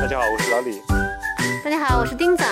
[0.00, 0.80] 大家好，我是老李。
[1.62, 2.42] 大家好，我是钉子。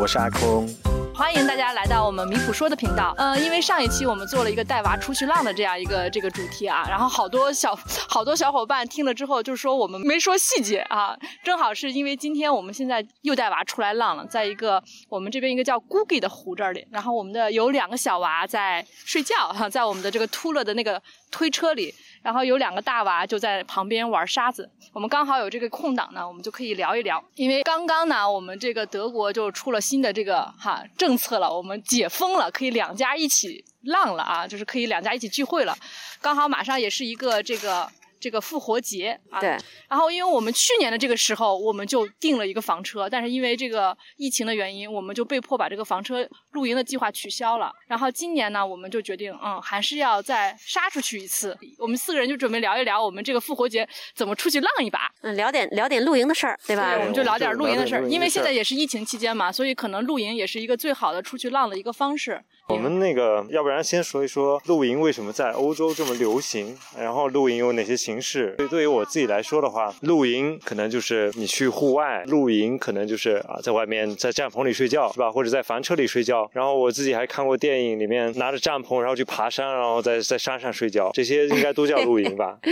[0.00, 0.66] 我是阿空。
[1.14, 3.14] 欢迎大家来到我们米普说的频道。
[3.18, 7.78] 呃，因为上一期我们做了一个带娃出去浪的这样一个这个主题啊，然后好多小
[8.08, 11.14] 好多小伙伴听了之后就说我们没说细节啊。
[11.44, 21.94] 正好是因为今天我们现在又带娃出来浪了，在一个我们这边一个叫 Googie 的湖这里，然后我们的有两个小娃在睡觉哈，在我们的这个秃了的那个推车里。
[22.26, 27.22] 然后有两个大娃就在旁边玩沙子，我们刚好有这个空档呢，我们就可以聊一聊。
[27.36, 35.78] 因为刚刚呢，我们这个德国就出了新的这个哈政策了，我们解封了，可以两家一起浪了啊，就是可以两家一起聚会了。
[36.20, 37.88] 刚好马上也是一个这个。
[38.18, 39.50] 这个复活节啊，对。
[39.88, 47.72] 然后，因为我们去年的这个时候，我们就订了一个房车，但是因为这个疫情的原因，我们就被迫把这个房车露营的计划取消了。
[47.86, 51.56] 然后今年呢，我们就决定，嗯，还是要再杀出去一次。
[51.78, 55.10] 我们四个人就准备聊一聊我们这个复活节怎么出去浪一把。
[55.22, 56.94] 嗯，聊点聊点露营的事儿，对吧？
[56.94, 58.08] 对，我们就聊点露营的事儿。
[58.08, 62.42] 因为现在也是疫情期间嘛，所以可能露营也是一个最好的出去浪的一个方式。
[62.68, 68.54] 我们那个，要不然先说一说露营为什么在欧洲这么流行，然后露营有哪些形式？
[68.58, 75.30] 对，对于我自己来说的话，露营可能就是你去户外露营，可能就是啊，在外面在帐篷里睡觉，是吧？
[75.30, 76.50] 或者在房车里睡觉。
[76.52, 82.58] 然后我自己还看过电影，里面拿着帐篷然后去爬山，然后在在山上睡觉，这些应该都叫露营吧？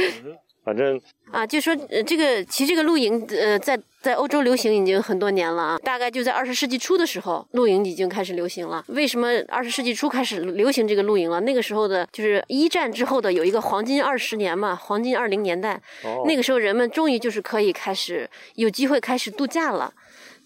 [0.64, 0.98] 反正
[1.30, 8.82] 啊，就说呃，这个其实这个露营呃，在在欧洲流行已经很多年了啊，大概就在二十世纪初的时候，露营已经开始流行了。
[8.88, 11.38] 为什么二十世纪初开始流行这个露营了？
[11.40, 19.92] 那个时候的就是一战之后的有一个黄金二十年嘛，黄金二零年代，哦那个时候人们终于就是可以开始有机会开始度假了，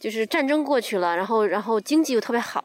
[0.01, 2.65] 就是战争过去了，然后然后经济又特别好。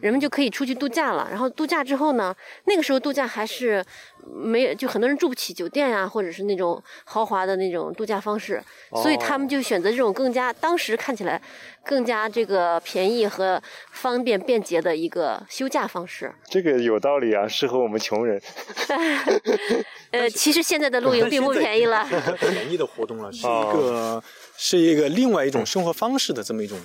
[0.00, 1.28] 人们就可以出去度假了。
[1.30, 2.34] 然后度假之后呢，
[2.64, 3.84] 那个时候度假还是
[4.26, 8.62] 没就很多人住不起酒店呀，或者是那种豪华的那种度假方式，
[9.02, 11.40] 所以他们就选择这种更加当时看起来
[11.84, 13.62] 更加这个便宜和
[13.92, 16.32] 方便便捷的一个休假方式。
[16.48, 18.40] 这个有道理啊，适合我们穷人。
[20.12, 22.04] 呃，其实现在的露营并不便宜了。
[22.40, 24.22] 便宜的活动了，是一个
[24.56, 26.78] 是一个另外一种生活方式的这么一种。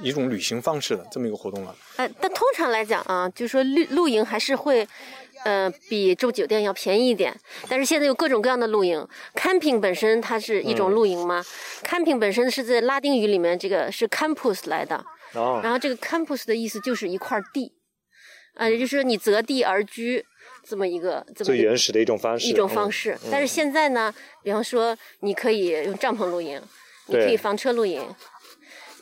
[0.00, 1.74] 一种旅行方式的这么一个活动了。
[1.96, 4.86] 呃，但通常来讲啊，就是说露露营还是会，
[5.44, 7.34] 呃，比住酒店要便宜一点。
[7.68, 11.44] 但是现在有各种各样的露营，camping 本身它是一种露营吗
[11.82, 15.04] ？camping 本身是在拉丁语里面这个是 campus 来的。
[15.34, 15.60] 哦。
[15.62, 17.72] 然后这个 campus 的意思就是一块地，
[18.54, 20.24] 啊，也就是说你择地而居
[20.64, 22.46] 这么一个这么最原始的一种方式。
[22.48, 23.16] 一种方式。
[23.30, 24.12] 但是现在呢，
[24.42, 26.60] 比方说你可以用帐篷露营，
[27.06, 28.02] 你可以房车露营。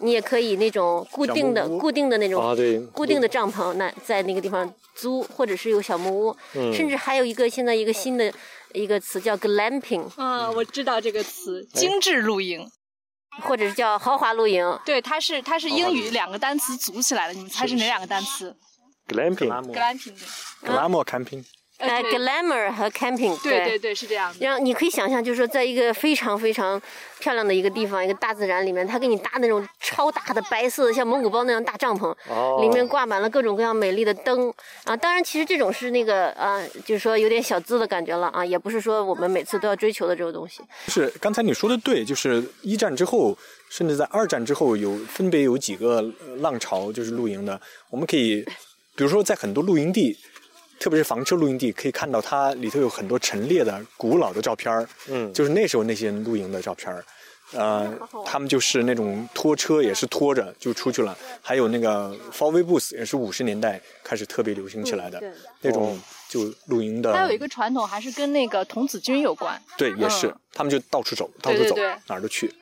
[0.01, 2.57] 你也可以那种固定的、固定的那种、
[2.93, 6.37] 固定的帐篷，那在那个地方租，或者是有小木屋，
[6.73, 8.33] 甚至还有一个现在一个新的
[8.73, 10.05] 一个词叫 glamping。
[10.17, 12.69] 啊，我知道这个词，精致露营，
[13.43, 14.79] 或者是叫豪华露营。
[14.85, 18.57] 对，它是它是英语两个单词组起来的，你们猜是哪两个单词
[19.09, 21.45] ？glamping，glamping，glamour camping。
[21.83, 24.33] 呃，glamour 和 camping，对对对，是这样。
[24.39, 26.81] 然后你可以想象，就是说，在一个非常非常
[27.19, 32.15] 漂亮的一个地方，一个大自然里面，他给你搭那种超大的白色的，像蒙古包那样大帐篷，
[32.61, 34.49] 里面挂满了各种各样美丽的灯
[34.85, 34.97] 啊。
[34.97, 40.63] 当然，其实这种是那个啊，就是说有点小资的感觉了啊，也不是说我们每次都要追求的这种东西。
[40.87, 43.37] 是刚才你说的对，就是一战之后，
[43.69, 46.01] 甚至在二战之后，有分别有几个
[46.39, 47.61] 浪潮，就是露营的。
[47.91, 48.45] 我们可以，
[48.95, 50.17] 比如说在很多露营地。
[50.83, 57.05] 特别是房车露营地，可以看到它里头有很多陈列的古老的照片儿，嗯，就是那时候那些人露营的照片儿，
[57.53, 57.89] 呃，
[58.27, 65.23] 他们就是那种拖车也是拖着就出去了，还有那个 f o r w a y bus 也是五十年代开始特别流行起来的
[65.61, 65.97] 那种
[66.29, 67.13] 就露营的。
[67.13, 71.77] 还有一个传统还是跟那个童子军有关，对，也是他们就到处走，到处走，
[72.09, 72.53] 哪儿都去。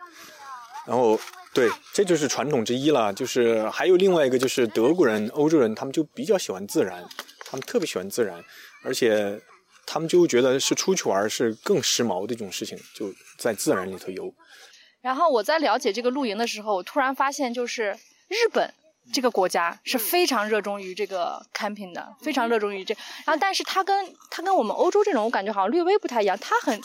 [0.87, 1.19] 然后
[1.55, 3.11] 对，这就是传统之一了。
[3.15, 7.03] 就是还有另外一个就是德国人、欧洲人，他们就比较喜欢自然。
[7.51, 8.45] 他们特别喜欢自然，
[8.85, 9.41] 而且
[9.85, 14.33] 他们就觉得是出去玩是更时髦的一种事情，就在自然里头游。
[15.01, 17.99] 然后我在了解这个露营的时候，我突然发现，就是
[18.29, 18.73] 日本
[19.13, 22.95] 这个国家是非常热衷于这个 camping 的，非常热衷于这。
[23.27, 26.81] 然后，但是它跟它跟我们欧洲这种，我感觉好像略微不太一样，它很。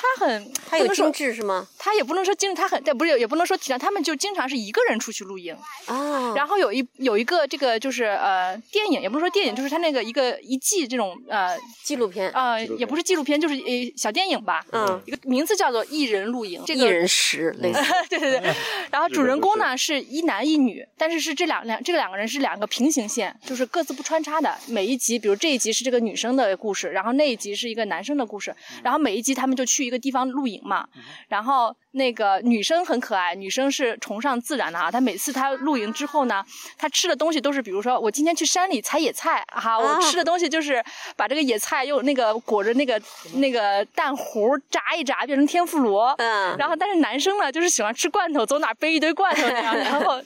[0.00, 1.66] 他很，他有精致是吗？
[1.78, 3.78] 他也不能说精致，他很，但不是也不能说体谅。
[3.78, 5.54] 他们就经常是一个人出去露营
[5.84, 6.32] 啊。
[6.34, 14.64] 然后有一有一个这个就是呃电影，也不是说电影，就是他那个一个一季这种呃纪录片啊，也不是纪录片，就是呃小电影吧。
[14.72, 17.80] 嗯，一个名字叫做《一人露营》，这个一人食类似。
[18.08, 18.54] 对对对。
[18.90, 24.56] 然后主人公呢是一男一女，但是是这两两这个两个人是两个平行线，就是各自不穿插的。
[24.66, 29.89] 每一集，比如这一集是这个女生的故事，然后那一集是一个男生的故事，然后每一集他们就去。
[29.90, 30.88] 一个地方露营嘛，
[31.28, 34.88] 然后后那个女生很可爱，女生是崇尚自然的啊。
[34.88, 36.44] 她每次她露营之后呢，
[36.78, 40.80] 她吃的东西都是，比如说我今天去山里采野菜哈、我吃的东西就是
[41.16, 43.02] 把这个野菜用那个裹着那个
[43.34, 46.14] 那个蛋糊炸一炸，变成天妇罗。
[46.18, 49.76] 嗯然后但是男生呢，就是喜欢吃罐头，走哪儿背一堆罐头那样。
[49.76, 50.22] 然后，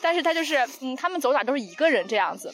[0.00, 2.50] 但是他就是嗯，他们走哪儿都是一个人这样子。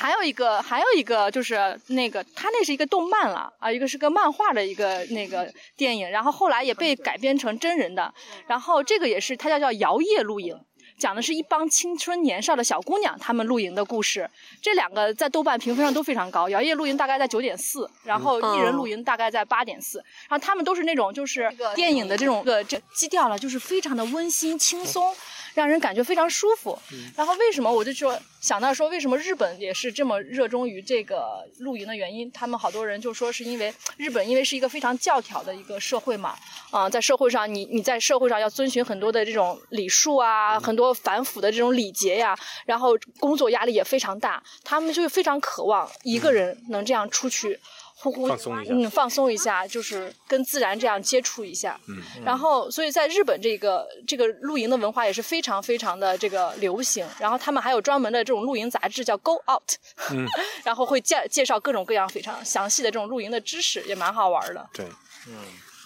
[0.00, 8.14] 还有一个，还有一个就是那个，他那是一个动漫了啊，一个是个漫画的一个那个电影，然后后来也被改编成真人的，
[8.46, 10.58] 然后这个也是它叫叫摇曳露营。
[10.98, 14.30] 讲的是一帮青春年少的小姑娘她们露营的故事，
[14.60, 16.46] 这两个在豆瓣评分上都非常高。
[16.50, 19.98] 摇曳露营大概在九点四，然后一人露营大概在八点四，
[20.28, 25.14] 然后他们都是那种就是电影的这种个这基调了，就是非常的温馨轻松，
[25.54, 26.78] 让人感觉非常舒服。
[27.16, 32.30] 然后为什么我就说想到说为什么日本也是这么热衷于这个露营的原因？
[32.32, 36.34] 他们好多人就说是因为日本因为是一个非常教条的一个社会嘛，
[36.70, 47.58] 啊、在社会上你你在社会上要遵循很多的这种礼数啊，很多反腐的这种礼节呀，然后工作压力也非常大，他们就非常渴望一个人能这样出去。
[48.02, 51.78] 呼呼放松一下嗯，放松一下，就是跟自然这样接触一下。
[51.88, 57.06] 嗯，然后，所以在日本这个这个露营的文化也是非常非常的这个流行。
[57.18, 59.68] 然后他们还有专门的这种露营杂志叫《Go Out》，
[60.12, 60.26] 嗯
[60.64, 64.66] 然后会介介绍各种各样非常详细的这种露营的知识，也蛮好玩的。
[64.72, 64.86] 对，
[65.28, 65.36] 嗯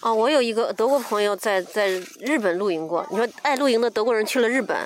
[0.01, 1.87] 哦，我有一个德国朋友在在
[2.19, 3.05] 日本露营过。
[3.09, 4.77] 你说爱露营的德国人去了日本，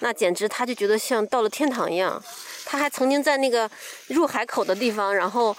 [0.00, 2.22] 那简直他就觉得像到了天堂一样。
[2.68, 3.70] 他还曾经在那个
[4.08, 5.56] 入海口的地方，然后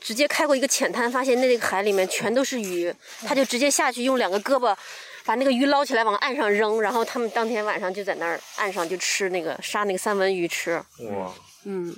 [0.00, 2.92] 直接开过一个浅滩，发现那个海里面全都是鱼，
[3.24, 4.76] 他就直接下去用两个胳膊
[5.24, 10.74] 把那个鱼捞起来往岸上扔，然后他们当天晚上就在那儿岸上就吃那个杀那个三文鱼吃。
[11.10, 11.32] 哇，
[11.64, 11.96] 嗯，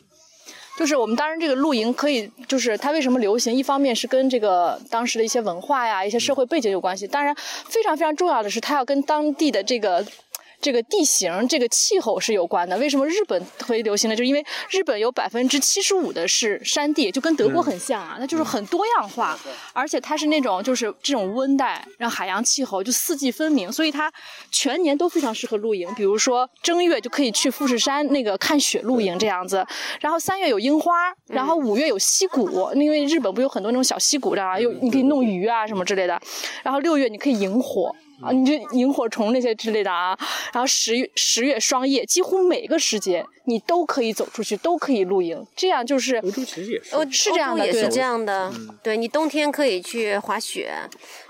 [0.78, 7.34] 就是我们当然这个露营可以，就是它为什么流行，一方面是跟这个当时的一些文化呀、一些社会背景有关系，当然
[7.68, 10.04] 非常非常重要的是，它要跟当地的这个。
[10.60, 12.76] 这个地形、这个气候是有关的。
[12.78, 14.16] 为什么日本特别流行呢？
[14.16, 19.38] 就是因为日本有百分之七十五的是山地，就跟德国很像啊，那就是很多样化，
[19.72, 24.12] 而且它是那种就是这种温带，让海洋气候就四季分明，所以它
[24.50, 25.88] 全年都非常适合露营。
[25.94, 29.64] 比如说正月就可以去富士山那个看雪露营这样子，
[30.00, 36.20] 然后三月有樱花，然后五月有溪谷，因为日本不有很多那种小溪谷的啊，又你可以弄鱼啊什么之类的，
[36.64, 37.94] 然后六月你可以萤火。
[38.20, 40.18] 啊，你就萤火虫那些之类的啊，
[40.52, 48.52] 然后十月十月双叶，几乎每个时节你都可以走出去，都可以露营，这样就是欧洲其实也是欧是这样也是这样的。
[48.82, 50.72] 对你冬天可以去滑雪，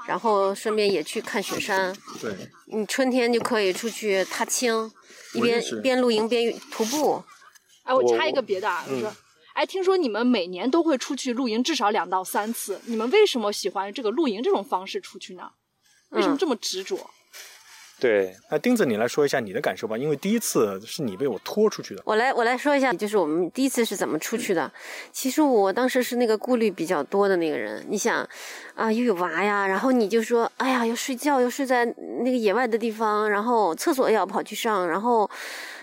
[0.06, 1.94] 然后顺便也去看雪山。
[2.20, 2.32] 对，
[2.66, 4.90] 你春天就可以出去踏青，
[5.34, 7.22] 一边边露营边徒步。
[7.82, 9.12] 哎，我我插一个别的啊，我说，
[9.52, 15.50] 哎，听说你们每年都会出去露营至少两到三次，你们为什么喜欢这个露营这种方式出去呢？
[16.10, 16.98] 为什么这么执着？
[18.00, 22.02] 对，那丁子，你来说一下你的感受吧，因为第一次是你被我拖出去的。
[22.04, 24.72] 我来我来说一下，就是我们第一次是怎么出去的。
[25.10, 27.84] 其实我当时是那个顾虑比较多的那个人。
[27.88, 28.24] 你想
[28.76, 35.28] 啊，又有娃呀，然后你就说，哎呀，要睡觉，要睡在那个野外的地方，然后厕所也要跑去上，然后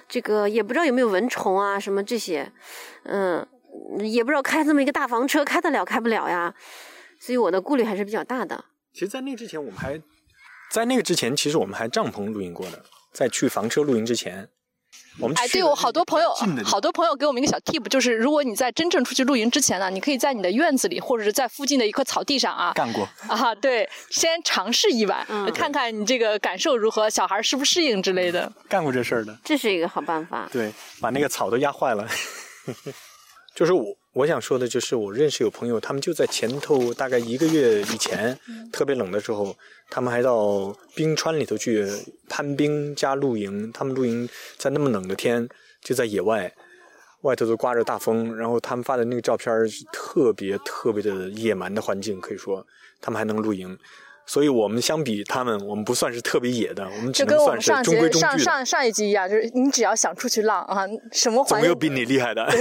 [0.08, 2.50] 这个也不知道有没有蚊虫啊，什么这些，
[3.04, 3.46] 嗯，
[4.00, 6.56] 也不知道开这么一个大房车开得了开不了呀。
[7.20, 8.64] 所以我的顾虑还是比较大的。
[8.94, 10.02] 其实，在那之前，我们还
[10.72, 12.84] 在那个之前，其实我们还帐篷露营过的。
[13.14, 14.50] 在去房车露营之前，
[15.20, 16.34] 我们哎，对我好多朋友
[16.66, 23.08] 好多朋友给我们一个小 tip，就是如果你在真正出去露营之前呢，你可以在你的院子里或者是在附近的一块草地上啊，干过。
[23.30, 28.52] 啊，对，先尝试一晚，嗯看看你这个感受如何，小孩适不适应之类的。
[28.68, 30.50] 干过这事儿的，这是一个好办法。
[30.52, 32.06] 对，把那个草都压坏了。
[33.56, 38.38] 就是我我想说的，就是我认识有朋友，他们就在前头大概一个月以前，
[38.72, 39.54] 特别冷的时候，
[39.90, 41.86] 他们还到冰川里头去
[42.30, 43.70] 攀冰加露营。
[43.74, 45.46] 他们露营在那么冷的天，
[45.82, 46.50] 就在野外，
[47.24, 52.66] 外头都刮着大风，然后他们发的那个照片是特别特别的野蛮的环境，可以说
[53.02, 53.78] 他们还能露营。
[54.26, 58.22] 所以我们相比他们，我们不算是特别野的，我们只能算是中规中矩。
[58.22, 62.48] 上上上一集一样，就是你只要想出去浪啊，什么环境总没有比你厉害的。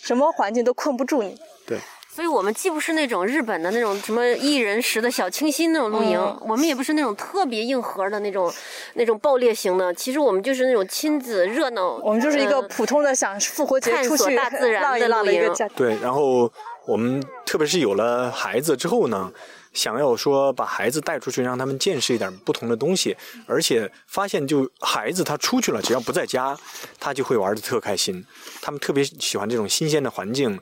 [0.00, 1.36] 对，什么环境都困不住你。
[1.66, 8.52] 对，所以我们既不是那种日本的那种什么一人食的小清新那种露营，嗯我们也不是那种特别硬核的那种
[8.94, 9.92] 那种爆裂型的。
[9.94, 15.68] 其实我们就是那种亲子热闹，我们就是一个呃普通的想复活节探索出去大自然的露营浪的一个家。
[15.68, 16.50] 对，然后
[16.84, 19.32] 我们特别是有了孩子之后呢，
[19.72, 26.56] 想要说把孩子带出去，让他们见识一点不同的东西，而且发现就孩子他出去了，只要不在家，
[27.00, 28.24] 他就会玩的特开心。
[28.60, 30.60] 他们特别喜欢这种新鲜的环境，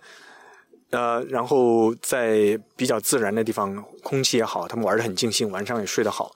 [0.91, 6.33] 呃，然后在比较自然的地方，空气也好，他们玩的很尽兴，晚上也睡得好。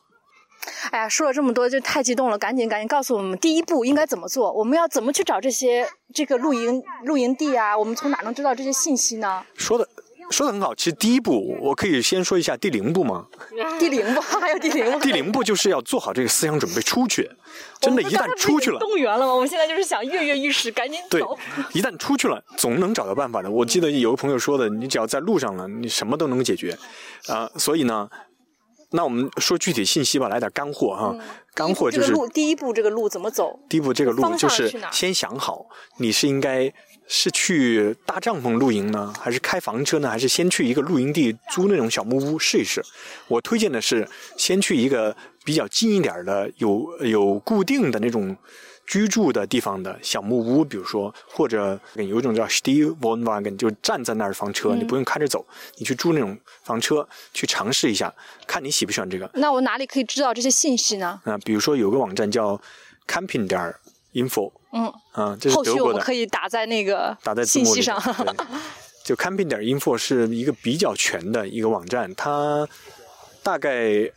[0.91, 7.77] 哎呀，说了这么多就太激动了，赶紧赶紧告诉我们第一步应该怎么做，我们要怎么去找这些这个露营露营地啊？
[7.77, 9.45] 我们从哪能知道这些信息呢？
[9.57, 9.87] 说的
[10.31, 10.75] 说的很好。
[10.75, 13.27] 其实第一步，我可以先说一下第零步吗？
[13.79, 17.31] 第零步 还有第零步，第零步就是要做好这个思想准备，出去。
[17.81, 19.35] 真的，一旦出去了，动员了吗？
[19.35, 21.39] 我们现在就是想跃跃欲试，赶紧对走。，
[21.73, 23.51] 一旦出去了，总能找到办法的。
[23.51, 26.77] 我记得有个朋友说的，你只要在路上了，你什么都能解决，
[27.27, 28.09] 啊、所以呢，
[28.95, 31.15] 那我们说具体信息吧，来点干货哈。
[31.53, 33.59] 干货就是第一步，这个路怎么走？
[33.69, 35.67] 第一步，这个路就是先想好，
[35.99, 36.73] 你是应该
[37.07, 42.83] 是去搭帐篷露营呢，还是开房车呢，还是先去一个露营地租那种小木屋试一试？
[43.29, 48.37] 我推荐的是先去一个比较近一点的，有有固定的那种。
[48.87, 55.45] 居住的地方的小木屋，比如说，或者有一种叫 Stiefwohnwagen，就站在那儿的房车，你不用开着走，
[55.77, 58.13] 你去住那种房车去尝试一下，
[58.47, 59.31] 看你喜不喜欢这个。
[59.35, 61.21] 那我哪里可以知道这些信息呢？
[61.25, 62.61] 啊，比如说有个网站叫
[63.07, 63.81] camping 点儿
[64.13, 68.01] info，嗯，啊，这是后续德国的，我们可以打在那个打在信息上。
[69.05, 72.67] 就 camping 点儿 info 是一个比较全的一个网站，它
[73.43, 74.11] 大概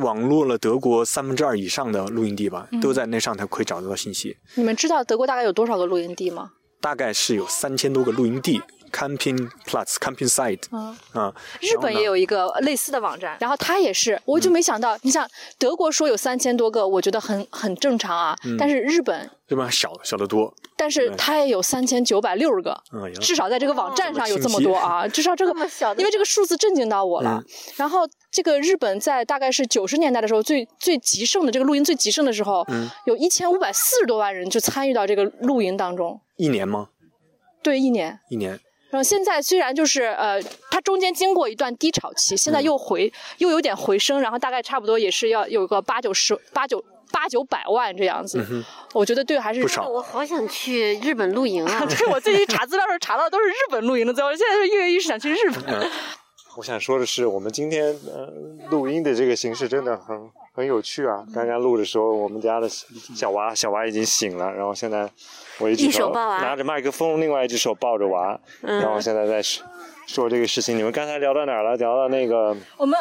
[0.00, 4.36] 网络了德国三分之二以上的露营地吧，嗯都在那上头可以找得到信息。
[4.54, 6.52] 你们知道德国大概有多少个露营地吗？
[6.80, 8.60] 大概是有三千多个露营地
[8.90, 15.28] ，camping plus camping site 嗯，啊，日本也有一个类似的网站，然后它也是，我就没想到，你想
[15.58, 27.42] 德国说有三千多个，我觉得很很正常啊，但是日本，日本小小得多，但是它也有三千九百六十个，嗯，至少在这个网站上有这么多啊，至少这个 这小因为这个数字震惊到我了。
[27.42, 27.44] 嗯。
[27.76, 32.88] 然后这个日本在大概是九十年代的时候，最最极盛的这个露营最极盛的时候，嗯。
[33.06, 36.88] 有一千五百四十多万人就参与到这个露营当中，一年吗？
[37.62, 38.18] 对，一年。
[38.30, 38.58] 一年，
[38.90, 48.44] 然后现在虽然就是呃，它中间经过一段低潮期，现在又回、又有点回升，然后大概差不多也是要有个八九十八九八九百万这样子。
[48.92, 51.86] 我觉得对，还是不少我好想去日本露营啊！
[51.86, 55.62] 对我最近查资料的时候查到都是日本露营的资料，我现在就跃跃欲试想去日本。
[55.80, 55.90] 嗯
[56.56, 58.26] 我想说的是，我们今天呃
[58.70, 61.24] 录音的这个形式真的很很有趣啊！
[61.32, 65.08] 刚刚录的时候，我们家的小娃小娃已经醒了，然后现在
[65.60, 69.64] 我一手抱娃拿着麦克风，另外一只手抱着娃，嗯然后现在在说
[70.06, 70.76] 说这个事情。
[70.76, 71.76] 你们刚才聊到哪儿了？
[71.76, 72.98] 聊到那个我们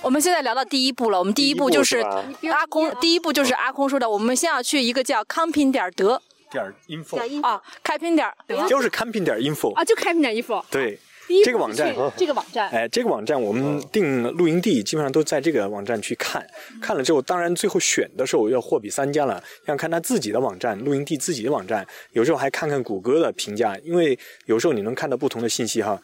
[0.00, 10.62] 我们现在聊到第一步了，我们第一步就是阿空，第一步就是阿空说的，我们先要去一个叫康平点德点儿 info，啊，开平点德就是 camping 点儿 info，啊，就开平点 info。
[10.70, 10.98] 对。
[11.44, 16.46] 这个网站这个网站，哎，这个网站我们订露营地基本上都在这个网站去看，
[16.80, 26.00] 看了之后，当然最后选的时候要货比三家了，要看他自己的网站，露营地自己的网站，有时候还看看谷歌的评价，因为有时候你能看到不同的信息哈。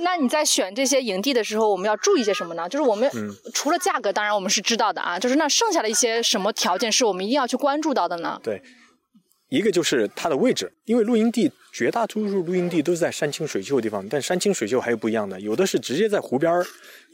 [0.00, 2.68] 那你在选这些营地的时候，我们要注意些什么呢？
[2.68, 8.40] 就是我们、嗯除了价格，当然我们是知道的啊，就是那剩下的一些什么条件是我们一定要去关注到的呢？
[8.42, 8.60] 对，
[9.48, 16.64] 一个就是它的位置，因为露营地绝大多数露营地都是在山清水秀的地方，但山清水秀还有不一样的，有的是直接在湖边儿，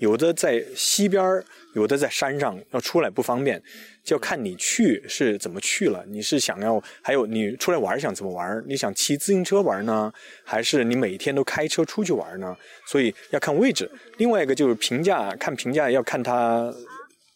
[0.01, 1.43] 有的在溪边儿，
[1.75, 3.59] 有的在山上，要出来不方便，
[4.05, 6.05] 就要看你去是怎么去了。
[6.07, 8.63] 你是想要，还有你出来玩想怎么玩？
[8.69, 10.13] 你想骑自行车玩呢，
[10.45, 12.55] 还是你每天都开车出去玩呢？
[12.87, 13.91] 所以要看位置。
[14.19, 16.71] 另外一个就是评价，看评价要看它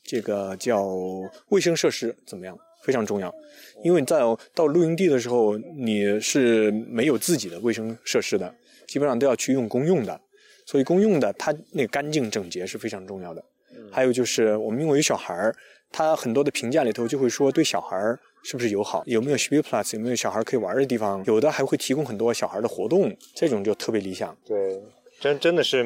[0.05, 0.87] 这个叫
[1.49, 2.55] 卫生设施怎么样，
[2.85, 3.35] 非常重要。
[3.83, 4.21] 因为在
[4.55, 8.55] 到露营地的时候，你是没有自己的卫生设施的，
[8.87, 10.21] 基本上都要去用公用的，
[10.65, 13.45] 所以公用的它那个干净整洁是非常重要的。
[13.91, 15.55] 还有就是我们因为有小孩儿，
[15.91, 24.37] 他很多的评价里头就会说对小孩儿是不是友好，有没有 Spielplatz，有没有小孩可以玩的地方，有的还会提供很多小孩的活动，这种就特别理想。
[24.47, 24.81] 对，
[25.21, 25.83] 真真的是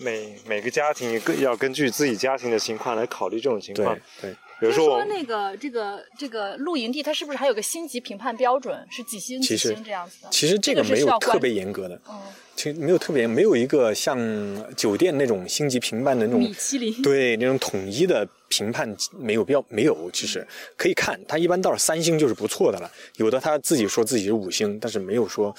[0.00, 3.98] 每每个家庭更要根据自己家庭的情况来考虑这种情对况。
[4.20, 10.28] 对，比如说我那个这个这个露营地，它是不是还有个星级评判标准，是几星几星这样子的？
[10.30, 12.20] 其实这个没有特别严格的，嗯，
[12.54, 14.16] 其实没有特别没有一个像
[14.76, 17.02] 酒店那种星级评判的那种米其林。
[17.02, 22.88] 对那种统一的评判没有必要，没有，其实可以看，它一般到了三星就是不错的了。
[23.16, 25.52] 有的他自己说自己是五星，但是没有说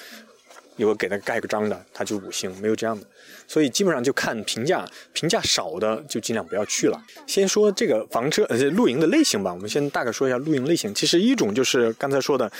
[0.78, 3.06] 有个给他盖个章的，他就五星，没有这样的。
[3.54, 4.84] 所以基本上就看评价，
[5.14, 7.00] 评价少的就尽量不要去了。
[7.28, 10.92] 先说这个房车呃露营的类型吧，我们先大概说一下露营类型。
[10.96, 12.52] 其实一种就是刚才说的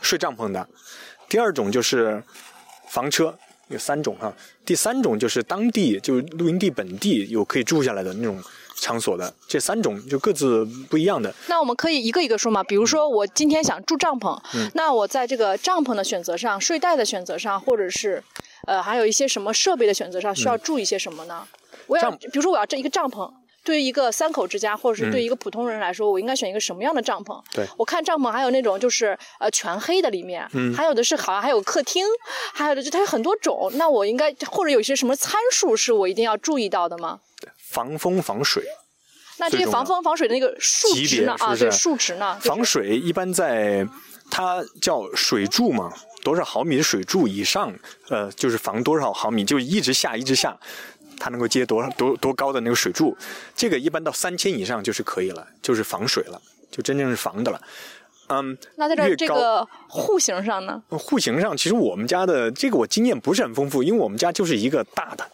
[0.00, 0.66] 睡帐篷的，
[1.28, 2.22] 第二种就是
[2.88, 3.38] 房车，
[3.68, 4.32] 有三种哈。
[4.64, 8.42] 第三种就是当地就露营地本地有可以住下来的那种
[8.80, 11.30] 场所的，这三种就各自不一样的。
[11.48, 18.24] 那我们可以一个一个说嘛，比如说我今天想住帐篷，嗯那我在这个帐篷的选择上、睡袋的选择上，或者是
[18.66, 21.46] 呃还有一些什么设备的选择上，需要注意些什么呢？
[21.86, 23.30] 我要比如说我要这一个帐篷，
[23.64, 27.42] 对于一个三口之家，或者是对于一个普通人来说，我应该选一个什么样的帐篷？
[27.52, 32.04] 对我看帐篷还有那种就是呃全黑的里面，嗯还有的是好像还有客厅，
[32.52, 33.70] 还有的就它有很多种。
[33.74, 37.20] 那我应该或者有些什么参数是我一定要注意到的吗？
[37.56, 38.64] 防风防水。
[39.40, 41.36] 那这些防风防水的那个数值呢？
[41.38, 42.36] 啊，对，数值呢？
[42.38, 43.86] 就是防水一般在
[44.30, 47.72] 它叫水柱嘛，多少毫米的水柱以上，
[48.08, 50.56] 呃，就是防多少毫米，就一直下一直下，
[51.18, 53.16] 它能够接多少多多高的那个水柱，
[53.54, 57.60] 这个一般到三千以上就是可以了，就是防水了，就真正是防的了。
[58.30, 60.82] 嗯，那在这这个户型上呢？
[60.90, 65.26] 户型上，其实我们家的这个我经验不是很丰富，因为我们家就是一个大的，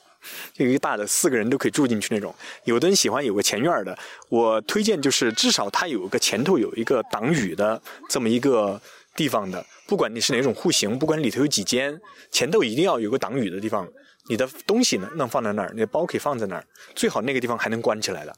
[0.53, 2.33] 就一个大的，四个人都可以住进去那种。
[2.63, 3.99] 有的人喜欢有个前院的，
[4.29, 8.81] 我推荐就是至少它有个前头有一个挡雨的这么一个
[9.17, 13.89] 地方的，不管你是哪种户型，不管里头有几间，前头一定要有个挡雨的地方。
[14.27, 18.35] 你的东西呢能放在那儿，你的包可以放在那儿，最好那个地方还能关起来的。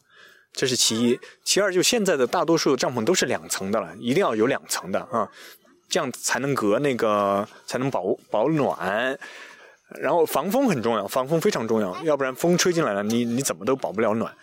[0.52, 5.30] 这是其一，其二就现在的大多数帐篷都是两层的了，一定要有两层的啊，
[5.88, 9.18] 这样才能隔那个才能保保暖。
[10.00, 14.34] 然后防风很重要，防风非常重要，要不然风吹进来了，你你怎么都保不了暖。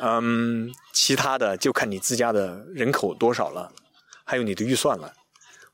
[0.00, 3.72] 嗯，其他的就看你自家的人口多少了，
[4.24, 5.12] 还有你的预算了。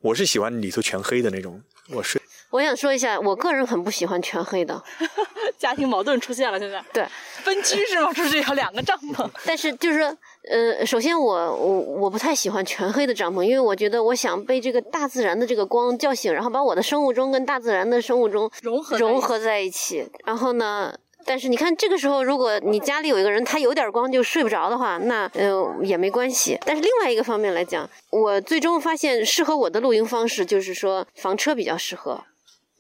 [0.03, 4.83] 我是喜欢里头全黑的那种，我睡我想说一下，我个人很不喜欢全黑的，
[5.59, 7.07] 家庭矛盾出现了，现在对。
[7.45, 8.13] 分居是吗？
[8.13, 9.29] 出去要两个帐篷。
[9.47, 10.17] 但是就是说，
[10.51, 20.11] 呃，首先我我我不太喜欢全黑的帐篷，因为我觉得我想被这个大自然的这个光叫醒，然后把我的生物钟跟大自然的生物钟融合融合在一起。
[20.25, 20.93] 然后呢，
[21.25, 26.59] 但是你看这个时候，如果你家里有一个人他有点光就睡不着的话，那呃也没关系。
[26.65, 32.25] 但是另外一个方面来讲，我最终发现适合我的露营方式就是说房车比较适合。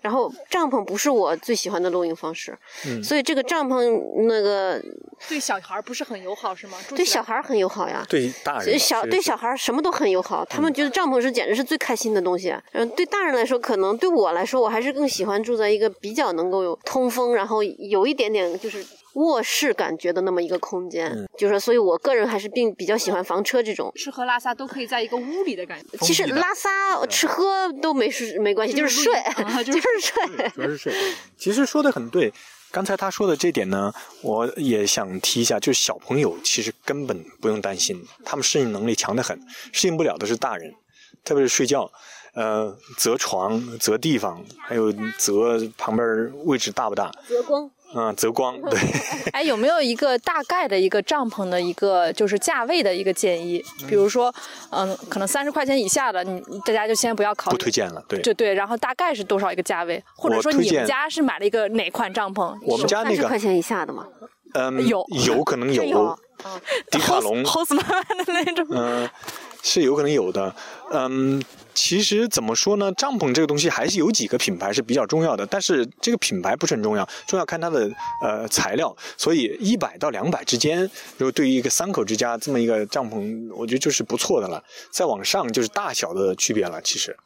[0.03, 4.83] 然后帐篷不是我最喜欢的露营方式，嗯所以这个帐篷那个
[5.29, 6.79] 对小孩儿不是很友好是吗？
[6.97, 8.05] 对小孩儿很友好呀。
[8.09, 12.55] 对大人小对小孩儿什么都很友好，他们觉得帐篷是简直是最开心的东西。
[12.73, 21.29] 嗯，对大人来说，可能对我来说，我还是更喜欢住在一个比较能够有通风，然后有一点点就是卧室感觉的那么一个空间。
[21.37, 23.93] 就是说，所以我个人还是并比较喜欢房车这种。
[23.97, 25.99] 吃喝拉撒都可以在一个屋里的感觉。
[25.99, 30.49] 其实拉撒、吃喝都没事没关系，就是睡，啊就就是 是睡。
[30.51, 30.95] 主要是睡。
[31.37, 32.33] 其实说的很对，
[32.71, 33.93] 刚才他说的这点呢，
[34.23, 39.41] 我也想提一下，就是小朋友其实根本不用担心，他们适应能力强得很，
[39.73, 40.75] 适应不了的是大人，
[41.25, 41.91] 特别是睡觉。
[42.33, 46.07] 呃，择床、择地方，还有择旁边
[46.45, 48.81] 位置大不大，择光，啊、择光，对，
[49.33, 53.63] 哎，有没有一个大概的一个帐篷的一个就是价位的一个建议？
[53.87, 54.35] 比如说，
[54.71, 57.57] 嗯，可能三十块钱以下的，你大家就先不要考虑。
[57.59, 58.21] 不推荐了，对。
[58.23, 60.03] 就对，然后大概是多少一个价位？
[60.17, 62.57] 或者说你们家是买了一一个哪款帐篷？
[62.63, 64.07] 我们家那个三十块，钱以下的吗。
[64.55, 66.19] 嗯，有有可能有，有
[66.93, 68.65] 迪卡侬，Hostman 的那种。
[68.71, 69.11] 嗯、
[69.65, 70.55] 是有可能有的。
[70.93, 71.43] 嗯，
[71.83, 72.93] 其实怎么说呢？
[72.93, 77.91] 帐篷这个东西还是有几个品牌是比较重要的，但是这个品牌不是很重要，重要看它的
[78.23, 78.95] 呃材料。
[79.17, 80.83] 所以一百到两百之间，
[81.17, 84.63] 如果对于一个三口之家这么一个帐篷，我觉得就是不错的了。
[84.93, 87.17] 再往上就是大小的区别了，其实。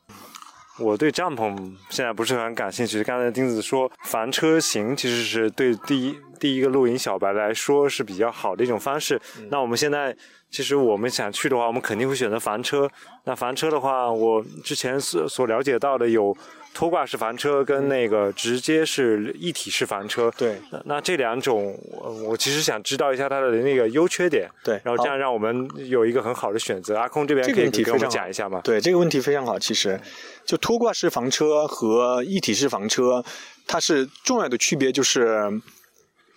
[0.79, 1.57] 我对帐篷
[1.90, 3.03] 现在不是很感兴趣。
[3.03, 9.20] 刚才丁子说房车型其实是对第一第一个露营小白来说是比较好的一种方式。
[9.51, 10.16] 那我们现在
[10.51, 12.88] 其实我们想去的话，我们肯定会选择房车。
[13.25, 16.37] 那房车的话，我之前所所了解到的有
[16.75, 20.31] 拖挂式房车跟那个直接是一体式房车。
[20.37, 24.49] 对那那这两种，呃我其实想知道一下它的那个优缺点。
[24.62, 26.97] 对然后这样让我们有一个很好的选择。
[26.97, 28.61] 阿空这边可以给我们讲一下吗？
[28.62, 29.99] 对这个问题非常好，其实
[30.44, 33.25] 就拖挂式房车和一体式房车，
[33.66, 35.49] 它是重要的区别就是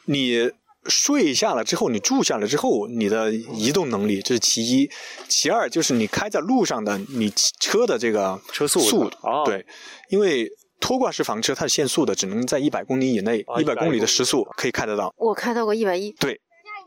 [0.08, 0.52] 你。
[0.90, 4.90] 睡下了之后，你住下了之后，你的移动能力这是其一，
[5.28, 9.66] 其二就是你开在路上的你车的这个车速速哦对，
[10.08, 15.14] 因为拖挂式房车它是限速的，只能在一百公里以内，啊一百公里的时速可以开得到。
[15.18, 16.40] 我开到过一百一，对，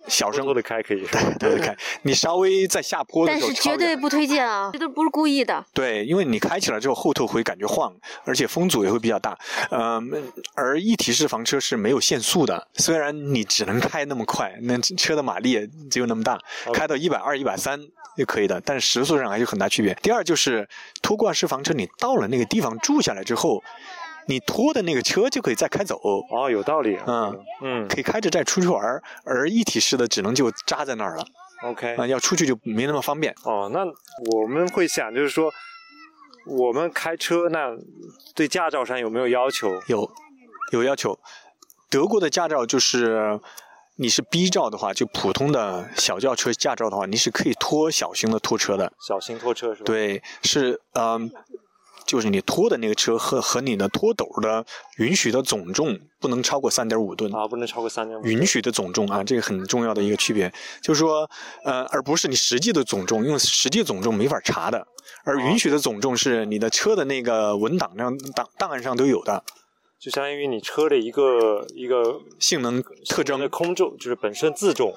[0.08, 1.06] 小声的开可以。
[1.38, 5.64] 对对开， 你稍微在下坡的但时候但是绝对不推荐啊，这都不是故意的。
[5.72, 7.92] 对，因为你开起来之后后头会感觉晃，
[8.24, 9.38] 而且风阻也会比较大。
[9.70, 10.10] 嗯、
[10.54, 16.38] 而一体式房车是没有限速的，虽然你只能开那么快，那车的马力也只有那么大，
[16.72, 17.80] 开到一百二、一百三
[18.16, 19.94] 就可以的，但是时速上还是有很大区别。
[20.02, 20.68] 第二就是
[21.02, 23.62] 拖挂式房车，你到了那个地方住下来之后，
[24.26, 26.00] 你拖的那个车就可以再开走。
[26.30, 26.98] 哦，有道理。
[27.06, 28.82] 嗯嗯可以开着再出去玩，
[29.24, 31.24] 而一体式的只能就扎在那儿了
[31.64, 32.06] ，OK 啊、。
[32.06, 33.34] 要出去就没那么方便。
[33.44, 33.80] 哦，那
[34.32, 35.50] 我们会想，就是说，
[36.46, 37.76] 我们开车那
[38.34, 39.80] 对驾照上有没有要求？
[39.86, 40.10] 有
[40.72, 41.18] 有要求。
[41.88, 43.40] 德国的驾照就是
[43.96, 48.92] 你是 B 照的话，就普通的小轿车驾照的话，你是可以拖小型的拖车的。
[49.00, 49.84] 小型拖车是吧？
[49.86, 51.30] 对，是嗯、
[52.10, 54.66] 就是你拖的那个车和和你的拖斗的
[54.98, 57.32] 允许的总重不能超过三点五吨。
[57.32, 58.24] 啊，不能超过三点五。
[58.24, 61.30] 允许的总重啊，这个很重要的一个区别，就是说，
[61.64, 64.84] 呃，而不是你实际的总重，因为实际总重没法查的，
[65.22, 69.44] 而允许的总重是你的车的那个文档上档档案上都有的
[70.00, 74.92] 就相当于你车的一个一个性能特征的，空重，就是本身自重，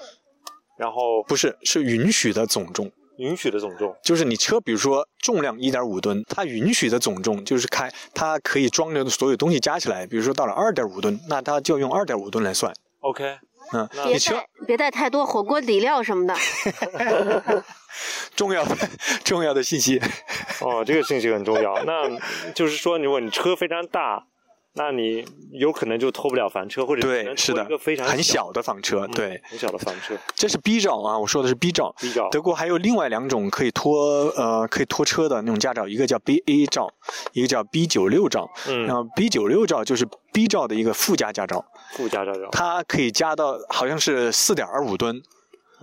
[0.80, 2.92] 然后不是是允许的总重。
[3.18, 3.96] 允许的总重。
[4.04, 12.74] 就是你车，比如说重量一点五吨，它允许的总重就是开，它可以装的所有东西加起来，比如说到了二点五吨，那它就用二点五吨来算。
[13.02, 13.38] OK，
[13.74, 16.36] 嗯，你车带别带太多火锅底料什么的。
[18.36, 18.76] 重要的
[19.24, 20.02] 重要的信息，
[20.62, 21.84] 哦，这个信息很重要。
[21.84, 22.10] 那
[22.54, 24.26] 就是说，如果你车非常大，
[24.76, 30.16] 那你有可能就拖不了房车，或者对，是的一个非常很小小的房车，嗯对，很小的房车。
[30.34, 31.94] 这是 B 照啊，我说的是 B 照。
[32.00, 36.92] B 照德国还有另外两种可以拖呃可以拖车的那种驾照，一个叫 BA 照，
[37.34, 38.50] 一个叫 B 九六照。
[38.68, 42.50] 嗯然后 B 九六照就是 B 照的一个附加驾照，附加驾照。
[42.52, 45.22] 它可以加到好像是四点二五吨，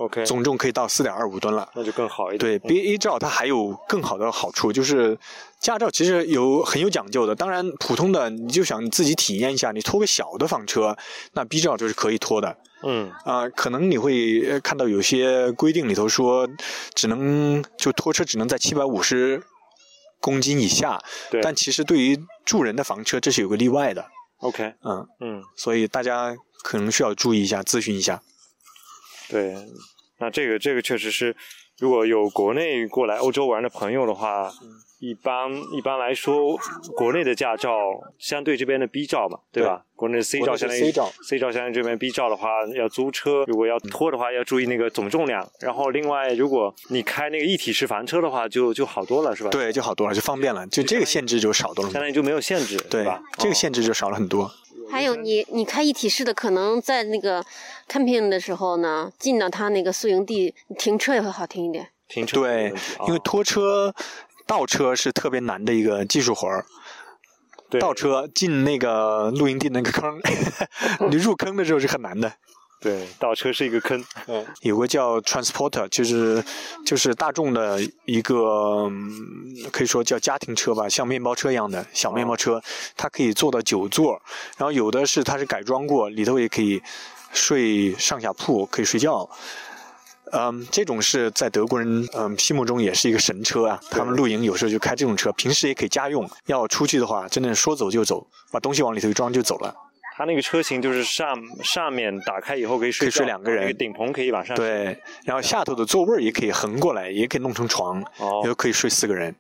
[0.00, 1.68] OK，总重可以到四点二五吨了。
[1.74, 2.70] 那就更好一点对。
[2.70, 5.18] BA 照它还有更好的好处，就是
[5.60, 7.34] 驾照其实有很有讲究的。
[7.34, 10.96] 当然，普通的你就想你自己体验一下，你拖个小的房车，
[11.34, 12.56] 那 B 照就是可以拖的。
[12.82, 16.48] 嗯啊、可能你会呃看到有些规定里头说，
[16.94, 19.42] 只能就拖车只能在七百五十
[20.18, 20.98] 公斤以下，
[21.30, 24.06] 对但其实对于住人的房车这是有个例外的
[24.38, 28.22] ，，OK，嗯，嗯，所以大家可能需要注意一下，咨询一下。
[29.30, 29.54] 对。
[30.18, 31.34] 那这个这个确实是，
[31.78, 34.52] 如果有国内过来欧洲玩的朋友的话，
[34.98, 36.58] 一般一般来说，
[36.94, 37.70] 国内的驾照
[38.18, 39.82] 相对这边的 B 照嘛，对吧？
[39.96, 45.48] 国内的 C 照相当于 C 照 C 照相当于这边 B 照的话，要租车，如果要拖的话，要注意那个总重量。
[45.60, 51.90] 然后另外，如果你开那个一体式房车的话，就就好多了，是吧？，对，就好多了，就方便了，就这个限制就少多了。
[51.90, 54.52] 相当于就没有限制，对吧？，这个哦限制就少了很多。
[54.90, 57.44] 还有你，你开一体式的，可能在那个
[57.88, 61.88] camping 的时候呢，进到他那个宿营地，停车也会好停一点。
[62.08, 62.72] 停车对，
[63.06, 63.94] 因为哦拖车、
[64.46, 66.66] 倒车是特别难的一个技术活儿。
[67.68, 70.20] 对倒车进那个露营地那个坑，
[71.08, 72.32] 你入坑的时候是很难的。
[72.80, 76.42] 对倒车是一个坑，嗯，有个叫 transporter，就是
[76.86, 79.10] 就是大众的一个、嗯
[79.70, 82.62] 可以说叫家庭车吧，像面包车一样的小面包车，
[82.96, 84.20] 它可以坐到九座，
[84.56, 86.80] 然后有的是它是改装过，里头也可以
[87.32, 89.28] 睡上下铺，可以睡觉。
[90.32, 93.80] 嗯，这种是在德国人嗯心目中也是一个神车啊。
[93.90, 96.28] 他们露营有时候就开这种车，平时也可以家用。
[96.46, 99.74] 要出去的话，真的说走就走，把东西往里头一装就走了。
[100.20, 109.34] 它那个车型就是上上面打开以后可以睡可以睡两个人那个顶棚可以往上对，然后下头的座位儿也可以横过来，也可以弄成床，哦也可以睡四个人。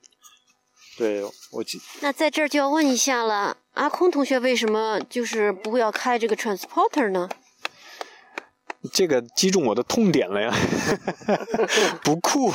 [0.96, 7.28] 对，我记那在这儿就要问一下了，阿空同学为什么就是不要开这个 transporter 呢？
[8.90, 10.50] 这个击中我的痛点了呀，
[12.02, 12.50] 不酷，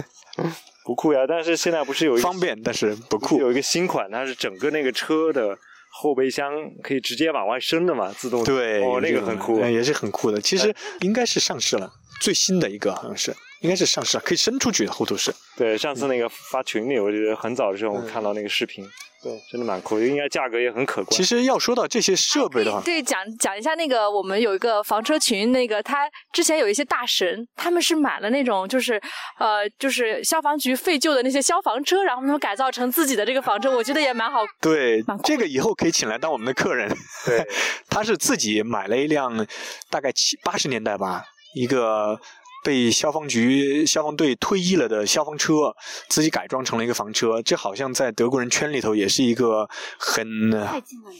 [0.86, 3.38] 不酷呀，但是现在不是有一个方便但是不酷。
[3.38, 5.58] 有一个新款，它是整个那个车的
[5.92, 10.40] 后备箱可以直接往外伸的嘛，自动对，哦，那个很酷，哎也是很酷的。
[10.40, 15.34] 其实应该是上市了，最新的一个好像是，应该是上市了，可以伸出去的后头是。
[15.56, 18.88] 对，上次那个发群里，我觉得很早的时候我看到那个视频，
[19.22, 21.14] 对，真的蛮酷，应该价格也很可观。
[21.14, 29.00] 其实要说到这些设备的话，对，讲讲一下那个，我们有一个房车群，那个他之前有一些大神，他们是买了那种就是
[29.38, 34.40] 呃就是消防局废旧的那些消防车，然后他们改造成自己的这个房车，我觉得也蛮好。
[34.60, 36.88] 对蛮这个以后可以请来当我们的客人。
[37.26, 37.46] 对，
[37.90, 39.46] 他是自己买了一辆
[39.90, 42.18] 大概七八十年代吧，一个
[42.62, 45.74] 被消防局消防队退役了的消防车，
[46.08, 47.40] 自己改装成了一个房车。
[47.42, 49.68] 这好像在德国人圈里头也是一个
[49.98, 51.10] 很太近了，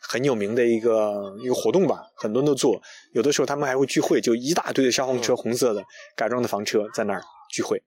[0.00, 2.80] 很有名的一个一个活动吧，很多人都做。
[3.12, 5.84] 有的时候他们还会聚会，就一大堆的消防车，红色的
[6.16, 7.82] 改装的房车在那儿聚会。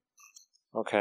[0.71, 0.97] OK，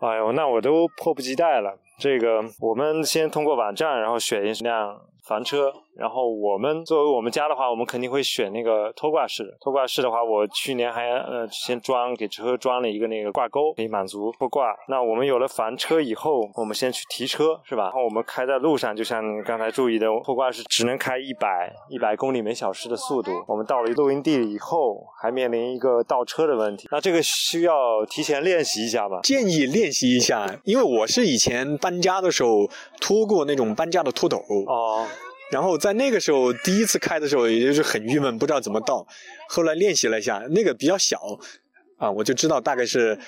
[0.00, 1.78] 哎呦，那我都迫不及待了。
[2.00, 9.50] 这个，我们先通过网站，然后选一辆房车，然后我们作为我们家的话，我们肯定会选那个拖挂式的。
[9.60, 14.74] 拖挂式的话，我去年还呃先装给车装了一个那个挂钩，可以满足拖挂。
[14.88, 17.84] 那我们有了房车以后，我们先去提车，是吧？
[17.84, 23.30] 然后我们开在路上，就像你刚才注意的，拖挂是只能开一百一百公里每小时的速度。
[23.46, 26.88] 我们到了露营地以后，还面临一个倒车的问题。
[26.90, 29.20] 那这个需要提前练习一下吧？
[29.22, 34.36] 建议练习一下，因为我是以前搬家的时候拖过那种搬家的拖斗，
[34.68, 35.04] 哦，
[35.50, 39.04] 然后在那个时候第一次开的时候，也就是很郁闷，不知道怎么倒。
[39.48, 41.18] 后来练习了一下，那个比较小
[41.98, 43.18] 啊，我就知道大概是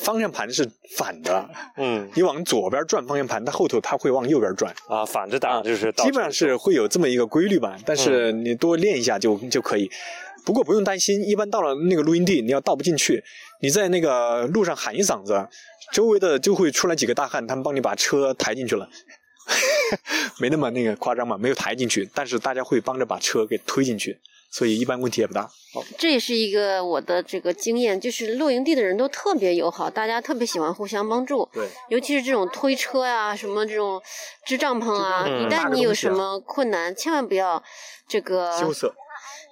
[0.00, 0.64] 方向盘是
[0.96, 4.72] 反的，嗯你往左边转方向盘，它后头它会往右边转。
[4.86, 9.90] 啊，反着打就是倒基本上是会有这么一个规律吧，但是你多练一下就就可以。
[10.44, 13.22] 不过不用担心，一般到了那个录音地，你要倒不进去，
[13.60, 15.48] 你在那个路上喊一嗓子，
[15.92, 18.88] 周围的就会出来几个大汉，他们帮你把车抬进去了。
[20.38, 25.48] 没那么那个夸张嘛，没有抬进去，但是大家会帮着把车给推进去，所以一般问题也不大。
[25.98, 31.48] 这也是一个我的这个经验，就是露营地的人都特别友好，大家特别喜欢互相帮助。
[31.52, 34.00] 对，尤其是这种推车呀、什么这种
[34.46, 37.62] 支帐篷啊，嗯一旦你有什么困难，千万不要
[38.08, 38.94] 这个羞涩，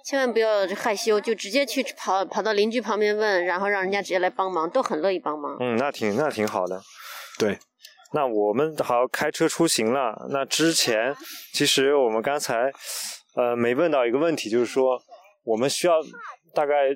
[0.03, 5.55] 千万不要害羞，就直接去跑跑到邻居旁边问，然后让人家直接来帮忙，都很乐意帮忙。
[5.59, 6.81] 嗯，那挺那挺好的。
[7.37, 7.59] 对，
[8.13, 10.27] 那我们好开车出行了。
[10.31, 11.15] 那之前
[11.53, 12.71] 其实我们刚才
[13.37, 15.01] 呃没问到一个问题，就是说
[15.43, 16.01] 我们需要
[16.53, 16.89] 大概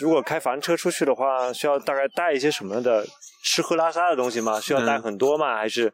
[0.00, 3.04] 如果开房车出去的话，需要大概带一些什么的
[3.42, 4.60] 吃喝拉撒的东西吗？
[4.60, 5.56] 需要带嗯很多吗？
[5.56, 5.92] 还是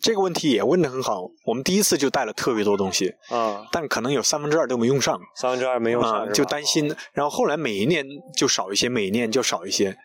[0.00, 1.30] 这个问题也问的很好。
[1.44, 5.20] 我们第一次就带了特别多东西，啊但可能有三分之二都没用上。
[5.34, 6.94] 三分之二没用上、就担心。
[7.12, 8.04] 然后后来每一年
[8.36, 9.96] 就少一些，每一年就少一些。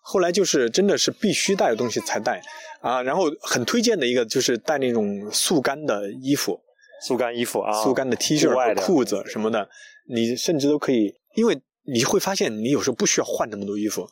[0.00, 2.42] 后来就是真的是必须带的东西才带
[2.82, 6.60] 啊，然后很推荐的一个就是带那种速干的衣服，
[7.06, 9.68] 速干衣服啊，速干的 T 恤和裤子什么的，
[10.08, 14.02] 你甚至都可以，因为你会发现你有时候不需要换那么多衣服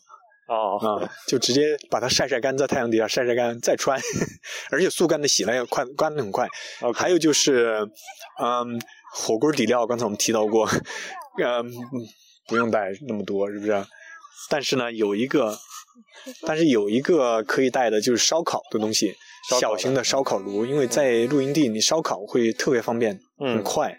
[0.48, 4.00] 哦啊，就直接把它晒晒干，在太阳底下晒晒干再穿，
[4.70, 6.48] 而且速干的洗了也快，干的很快。
[6.94, 7.88] 还有就是，
[8.42, 8.80] 嗯，
[9.14, 10.68] 火锅底料，刚才我们提到过，
[11.40, 11.70] 嗯，
[12.48, 13.84] 不用带那么多，是不是？
[14.48, 15.56] 但是呢，有一个，
[16.46, 19.14] 但是有一个可以带的，就是烧烤的东西，
[19.58, 23.96] 小型的烧烤炉，因为在露营地你烧烤会特别方便，嗯很快。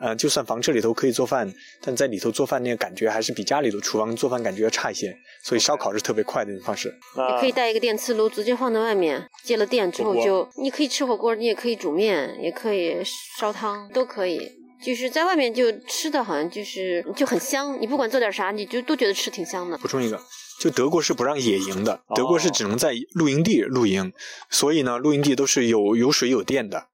[0.00, 1.48] 呃，就算房车里头可以做饭，
[1.80, 6.92] 但在里头做饭那个感觉还是比家里头厨房做饭感觉要差一些，所以烧烤是特别快的一种方式。
[7.14, 12.96] 你可以带一个电磁炉，直接放在外面，接了电之后就，你可以吃火锅，你也可以煮面，也可以
[13.38, 14.50] 烧汤，都可以。
[14.84, 19.78] 就是在外面就吃的好像就是就很香，你不管做点啥，你就都觉得吃挺香的。
[19.78, 20.20] 补充一个，
[20.62, 24.12] 就德国是不让野营的，哦德国是只能在露营地露营，
[24.48, 26.86] 所以呢，露营地都是有有水有电的，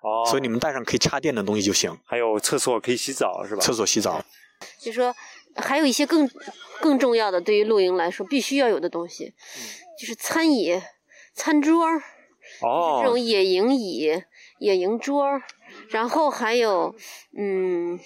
[0.00, 3.60] 哦，所以你们带上可以插电的东西就行，还有厕所可以洗澡是吧？
[3.60, 4.24] 厕所洗澡。
[4.80, 5.12] 就说
[5.56, 6.30] 还有一些更
[6.80, 9.34] 更重要的，对于露营来说必须要有的东西，
[9.98, 10.80] 就是餐椅、
[11.34, 12.00] 餐桌儿，
[12.62, 14.22] 哦这种野营椅、
[14.60, 15.42] 野营桌儿，
[15.88, 16.94] 然后还有
[17.36, 17.98] 嗯。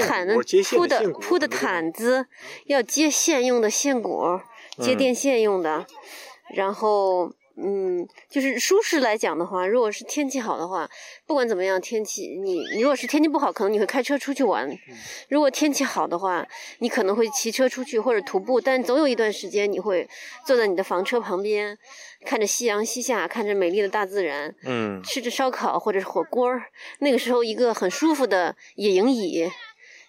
[0.00, 2.26] 毯子铺的铺的毯子
[2.66, 4.42] 要接线用的线果，
[4.78, 5.86] 接嗯电线用的，
[6.54, 10.86] 然后嗯，就是舒适来讲的话，如果是天气好的话，
[11.26, 14.68] 不管怎么样，天气你你如果是天气不好，可能你会开车出去玩；
[15.30, 16.46] 如果天气好的话，
[16.80, 20.06] 你可能会骑车出去或者徒步，但总有一段时间你会
[20.44, 21.78] 坐在你的房车旁边，
[22.26, 26.64] 看着夕阳西下，看着美丽的大自然，嗯吃着烧烤或者是火锅儿，
[26.98, 29.50] 那个时候一个很舒服的野营椅，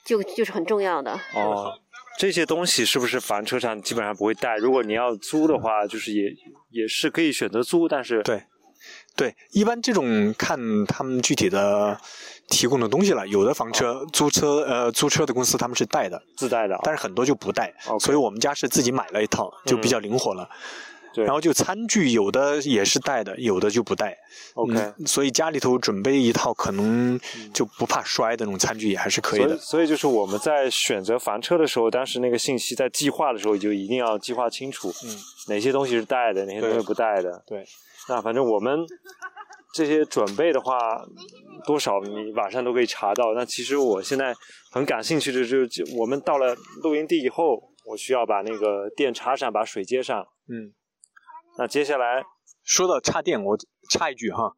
[0.08, 1.12] 就就是很重要的。
[1.36, 1.78] 哦，
[2.18, 4.56] 这些东西是不是房车上基本上不会带？
[4.56, 6.34] 如果你要租的话，就是也
[6.70, 8.42] 也是可以选择租，但是对，
[9.16, 12.00] 对，一般这种看他们具体的
[12.48, 16.82] 提供的东西了，有的房车、租车呃租车的公司他们是带的，自带的啊。
[16.84, 20.50] 但是很多就不带所以我们家是自己买了一套，就比较灵活了。
[20.50, 24.18] 对然后就餐具有的也是带的，有的就不带。
[24.56, 27.20] OK，、嗯所以家里头准备一套可能
[27.54, 29.58] 就不怕摔的那种餐具也还是可以所以的。
[29.58, 35.16] 所以就是我们在选择房车的时候，当时那个信息在计划的时候就一定要计划清楚，嗯，
[35.48, 37.44] 哪些东西是带的，哪些东西不带的。
[37.46, 37.64] 对，
[38.10, 38.80] 那反正我们
[39.74, 40.78] 这些准备的话，
[41.66, 43.34] 多少你网上都可以查到。
[43.34, 44.34] 那其实我现在
[44.72, 50.26] 很感兴趣的就是，我们到了露营地以后，我需要把那个电插上，把水接上。
[50.50, 50.74] 嗯，
[51.58, 52.24] 那接下来，
[52.64, 53.58] 说到插电，我
[53.90, 54.54] 插一句哈，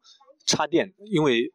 [0.46, 1.50] 插电，因为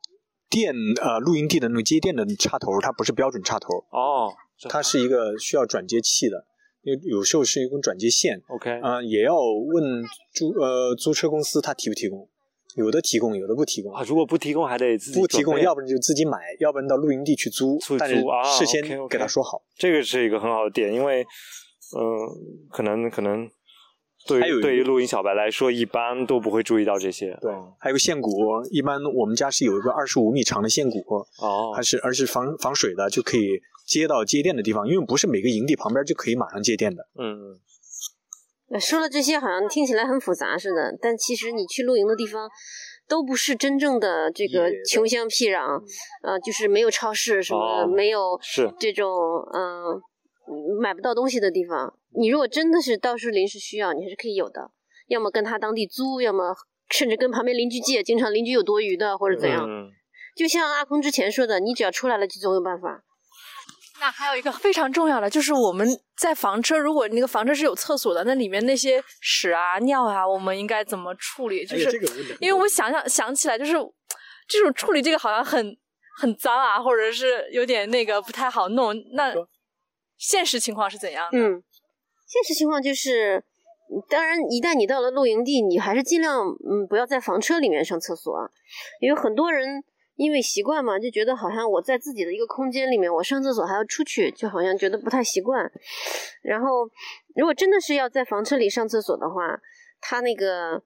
[0.49, 4.34] 电呃露营地的那种接电的插头，它不是标准插头，哦，
[4.69, 6.45] 它是一个需要转接器的，
[6.81, 10.03] 因为有时候是一根转接线，OK，啊、也要问
[10.34, 12.27] 租呃租车公司他提不提供，
[12.75, 13.93] 有的提供，有的不提供。
[13.93, 18.15] 啊，如果不提供还得自己不提供，要不然就自己买，要不然到露营地去租去，但是
[18.58, 19.62] 事先给他说好。
[19.75, 23.47] 这个是一个很好的点，因为，嗯、可能可能
[24.28, 27.38] 对于对于露营小白来说，一般都不会注意到这些。
[27.42, 28.32] 对，还有个线骨，
[28.72, 31.00] 一般我们家是有一个二十五米长的线骨，
[31.40, 37.08] 哦还是而是防防水的，就可以接到接电的地方，因为不是每个营地旁边就可以马上接电的。
[37.20, 37.60] 嗯
[38.80, 42.50] 说了这些，好像听起来很复杂似的，但其实你去露营的地方，
[43.08, 45.80] 都不是真正的这个穷乡僻壤，
[46.24, 49.08] 呃，就是没有超市，什么、哦没有是这种
[49.54, 50.02] 嗯、
[50.82, 51.94] 买不到东西的地方。
[52.17, 54.71] 你如果真的是到时候临时需要，你还是可以有的，
[55.08, 56.56] 要么跟他当地租，要么
[56.89, 59.65] 甚至跟旁边邻居借，经常邻居有多余的或者怎样。
[59.67, 59.91] 嗯，
[60.36, 63.04] 就像阿空之前说的，你只要出来了，就总有办法。
[63.97, 71.65] 那还有一个非常重要的，就是我们在房车，如果那个房车是有厕所的，那里面那些屎啊、尿啊，我们应该怎么处理？
[71.65, 73.71] 就哎是、呀这个因为我想想想起来，就是
[74.49, 75.78] 这种处理这个好像很
[76.17, 78.93] 很脏啊，或者是有点那个不太好弄。
[79.13, 79.34] 那
[80.17, 81.38] 现实情况是怎样的？
[81.38, 81.63] 嗯，
[82.36, 83.41] 现实情况就是，
[84.10, 88.50] 当然，一旦你到了露营地，你还是尽量嗯不要在房车里面上厕所啊，
[89.00, 89.82] 因为很多人
[90.17, 95.71] 因为习惯嘛，就觉得好像我在自己的一个空间里面，我上厕所还要出去，就好像觉得不太习惯。
[96.41, 96.67] 然后，
[97.36, 99.58] 如果真的是要在房车里上厕所的话，
[100.02, 100.84] 它那个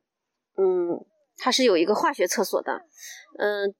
[0.57, 1.03] 嗯，
[1.37, 2.81] 它是有一个化学厕所的，
[3.39, 3.73] 嗯、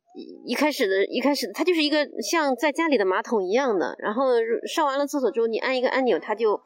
[0.45, 4.31] 一开始的一开始，它就是一个像在家里的马桶一样的，然后
[4.65, 6.59] 上完了厕所之后，你按一个按钮，它就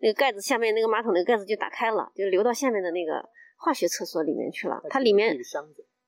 [0.00, 4.80] 那个盖子下面那个马桶那个盖子就打开了，就流到下面的那个化学厕所里面去了。
[4.88, 5.36] 它里面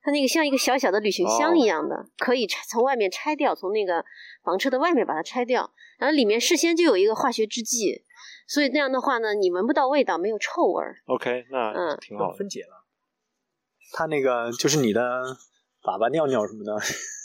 [0.02, 4.04] 它那个像一个小小的旅行箱一样的，可以拆从外面拆掉，从那个
[4.42, 8.04] 房车的外面把它拆掉，然后里面事先就有一个化学制剂，
[8.46, 11.02] 所以那样的话呢，你闻不到味道，没有臭味儿。
[11.06, 12.32] OK，那嗯挺好。
[12.32, 12.86] 分解了。
[13.92, 15.02] 它那个就是你的
[15.82, 16.76] 粑粑、尿尿什么的，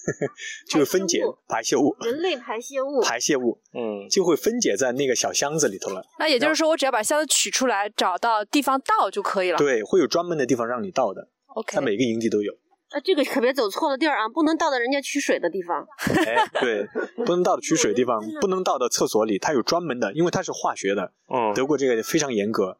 [0.69, 6.03] 就是分解排泄物，人类排泄物，排泄物嗯，就会分解在那个小箱子里头了。
[6.19, 9.57] 那也就是说，我只要把箱子取出来，找到地方倒就可以了。
[9.57, 11.81] 对，会有专门的地方让你倒的，，OK 它。
[11.81, 12.53] 每个营地都有。
[12.93, 15.85] 那，这个可别走错了地儿啊，不能倒到人家取水的地方。
[16.25, 16.87] 哎，对，
[17.25, 22.77] 不能倒到取水的地方，不能倒到厕所里，它有专门的，因为它是化学的，嗯，德国这个非常严格，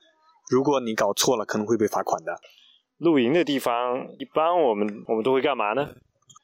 [0.49, 2.39] 如果你搞错了，可能会被罚款的。
[2.97, 5.87] 露营的地方，一般我们我们都会干嘛呢？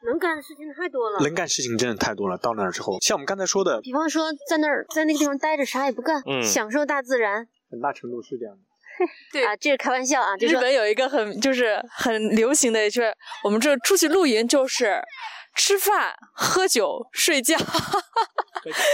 [0.03, 1.19] 能干的事情太多了。
[1.19, 8.61] 能干事情真的太多了，到那儿之后，像我们刚才说的，比方说，在那儿在那个地方待着，啥也不干，嗯享受大自然很大程度是这样的。
[9.31, 15.01] 对啊，这是开玩笑啊，就日本有一个很就是很流行的，就是我们这出去露营就是
[15.55, 17.55] 吃饭、喝酒、睡觉。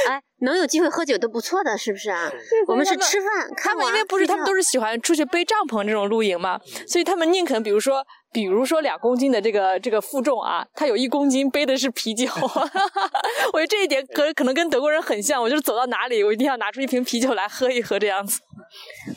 [0.07, 2.31] 哎，能有机会喝酒都不错的，是不是啊？
[2.67, 12.27] 我们是吃饭，他们因为不是他们都是是喜欢出去背帐篷这种露营嘛，所以他们宁肯比如说，比如说两公斤的这个这个负重啊，他有一公斤背的是啤酒，
[13.51, 18.39] 我觉得这一点可可能跟德国人很像，我就是走到哪里我一定要拿出一瓶啤酒来喝一喝这样子。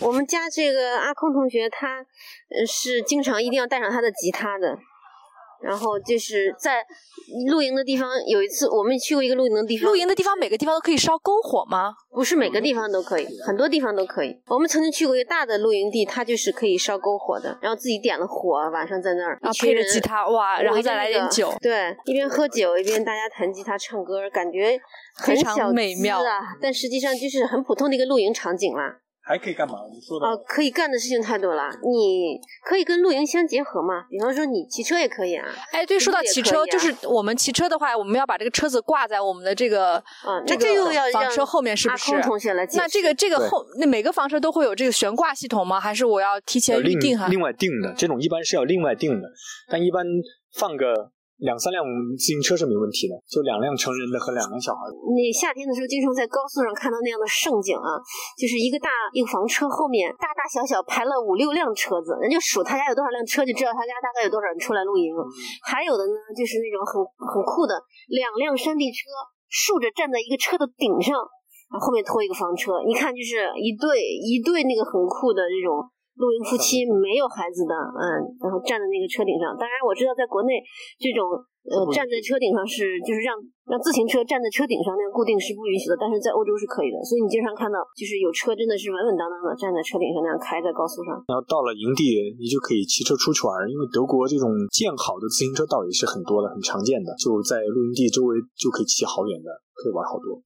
[0.01, 4.77] 我们家这个阿空同学，他呃是经常一定要带上他的吉他的。
[5.63, 6.85] 然后就是在
[7.51, 11.93] 露营的地方，有一次我们去过一个露营的地方，露营的地方每个地方都可以烧篝火吗？
[12.11, 14.41] 不是每个地方都可以，很多地方都可以。
[14.47, 24.79] 我们曾经去过一个大的露营地，它就是可以烧篝火的，然后自己点了火，晚上在那儿，然后一群人配着吉他哇，然后再来点酒，对，一边喝酒一边大家弹吉他唱歌，感觉
[25.15, 26.41] 很非常小美妙资啊。
[26.61, 28.99] 但实际上就是很普通的一个露营场景啦。
[29.31, 29.75] 还可以干嘛？
[29.93, 31.71] 你说哦、可以干的事情太多了。
[31.85, 35.47] 你可以跟露营相结合嘛，比方说你骑车也可以啊。
[35.71, 42.21] 哎，对，说到骑车，就是我们骑车的话，我们要把这个车子挂在我们的这个啊，这这又要房车后面，是不是？
[42.23, 42.67] 同学来。
[42.75, 45.79] 那这个这个后，那每个房车都会有这个悬挂系统吗？
[45.79, 47.29] 还是我要提前预定哈？
[47.29, 49.29] 另外定的，这种一般是要另外定的，
[49.69, 50.05] 但一般
[50.59, 51.81] 放个两三辆
[52.21, 54.95] 自行车是没问题的，就两辆成人的和两辆小孩的。
[55.17, 57.97] 你夏天的时候，经常在高速上看到那样的盛景啊，
[58.37, 65.09] 就是一个大一个房车后面大大小小排了五六辆车子，人家数他家有多少辆车，就知道他家大概有多少人出来露营。
[65.65, 67.73] 还有的呢，就是那种很很酷的，
[68.13, 69.09] 两辆山地车
[69.49, 71.17] 竖着站在一个车的顶上，
[71.73, 75.81] 然后后面拖一个房车，一看就是一对一对那个很酷的这种。
[76.21, 79.57] 露营夫妻没有孩子的，嗯，然后站在那个车顶上。
[79.57, 80.61] 当然，我知道在国内
[81.01, 81.25] 这种
[81.65, 83.33] 呃站在车顶上是就是让
[83.65, 87.01] 让自行车站在车顶上那样固定是不允许的，但是在欧洲是可以的。
[87.01, 91.17] 所以你经常看到就是有车真的是稳稳当当的站在车顶上那样开在高速上。
[91.25, 100.45] 然后到了营地，你就可以骑车出去玩，因为德国这种建好的自行车道也是很多的，很常见的，就在露营地周围就可以骑好远的，可以玩好多。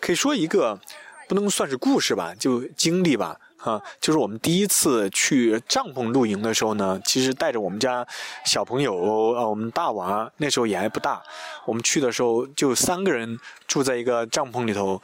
[0.00, 0.80] 可以说一个
[1.28, 8.06] 不能算是故事吧，就经历吧，啊、就是我们第一次去帐篷露营的时候呢，其实带着我们家
[8.44, 11.22] 小朋友，呃，我们大娃那时候也还不大，
[11.64, 15.00] 我们去的时候就三个人住在一个帐篷里头，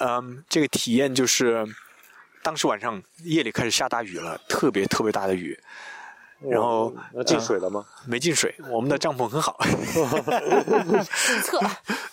[0.00, 1.66] 嗯，这个体验就是，
[2.42, 5.58] 当时晚上夜里开始下大雨了，特别特别大的雨，
[6.40, 7.84] 然后那进水了吗？
[8.06, 9.58] 没进水，我们的帐篷很好，
[11.10, 11.60] 实测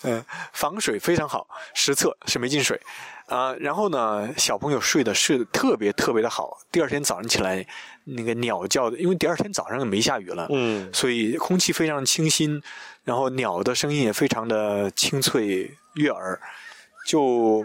[0.02, 2.80] 嗯，防水非常好，实测是没进水，
[3.26, 7.64] 啊、然后呢，小朋友睡得睡得特别特别的好，第二天早上起来，
[8.04, 12.60] 那个鸟叫的，因为第二天早上没下雨了，嗯所以空气非常清新，
[13.04, 16.40] 然后鸟的声音也非常的清脆悦耳，
[17.06, 17.64] 就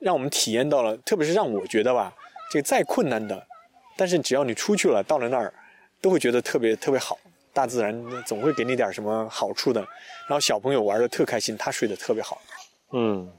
[0.00, 2.14] 让我们体验到了，特别是让我觉得吧，
[2.50, 3.46] 这个再困难的，
[3.94, 5.52] 但是只要你出去了，到了那儿，
[6.00, 7.18] 都会觉得特别特别好。
[7.52, 12.40] 大自然总会给你点什么好处的，然后小朋友玩的特开心，他睡得特别好。
[12.92, 13.32] 嗯，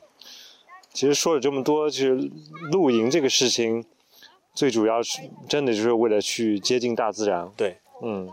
[0.92, 2.30] 其实说了这么多，其实
[2.72, 3.86] 露营这个事情，
[4.54, 7.50] 最主要是真的就是为了去接近大自然。
[7.56, 8.30] 对，嗯，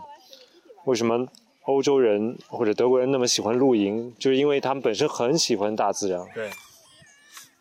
[0.83, 1.25] 为什么
[1.61, 4.13] 欧洲人或者德国人那么喜欢露营？
[4.19, 6.19] 就是因为他们本身很喜欢大自然。
[6.33, 6.49] 对，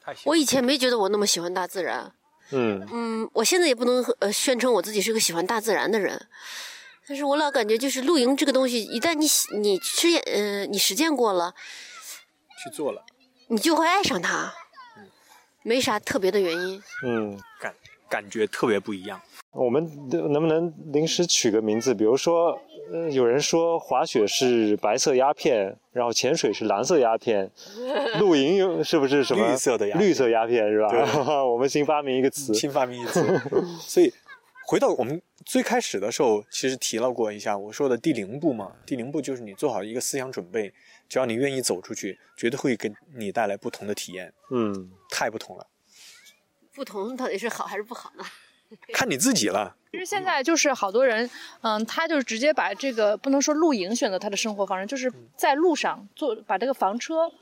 [0.02, 2.12] 太喜我以前没觉得我那么喜欢大自然，
[2.50, 6.26] 嗯嗯，我现在也不能呃宣称我自己是个喜欢大自然的人，
[7.08, 11.54] 但是我老感觉就是露营这个东西，一旦你喜你实验呃你实践过了，
[12.62, 13.04] 去做了，
[13.48, 14.54] 你就会爱上它，
[14.96, 15.06] 嗯
[15.62, 16.82] 没啥特别的原因。
[17.04, 17.74] 嗯，感
[18.08, 19.20] 感觉特别不一样。
[19.50, 21.94] 我们能不能临时取个名字？
[21.94, 22.60] 比如说，
[22.92, 27.50] 呃，有人说滑雪是白色鸦片，然后潜水是蓝色鸦片，
[28.20, 31.00] 露营有是不是什么绿色的鸦片绿色鸦片是吧对？
[31.44, 32.54] 我们新发明一个词。
[32.54, 33.22] 新发明一词。
[33.80, 34.12] 所以
[34.66, 38.72] 回到我们最开始的时候，其实提到过一下我说的第零步嘛。
[38.86, 40.72] 第零步就是你做好一个思想准备，
[41.08, 45.66] 只要你愿意走出去，绝对会给你带来不同的体验，嗯太不同了，
[46.72, 48.24] 不同到底是好还是不好呢？
[48.92, 49.74] 看你自己了。
[49.92, 51.28] 其实现在就是好多人，
[51.62, 57.32] 嗯，他就是直接把这个不能说露营选择他的生活方式，就是在路上做把这个房车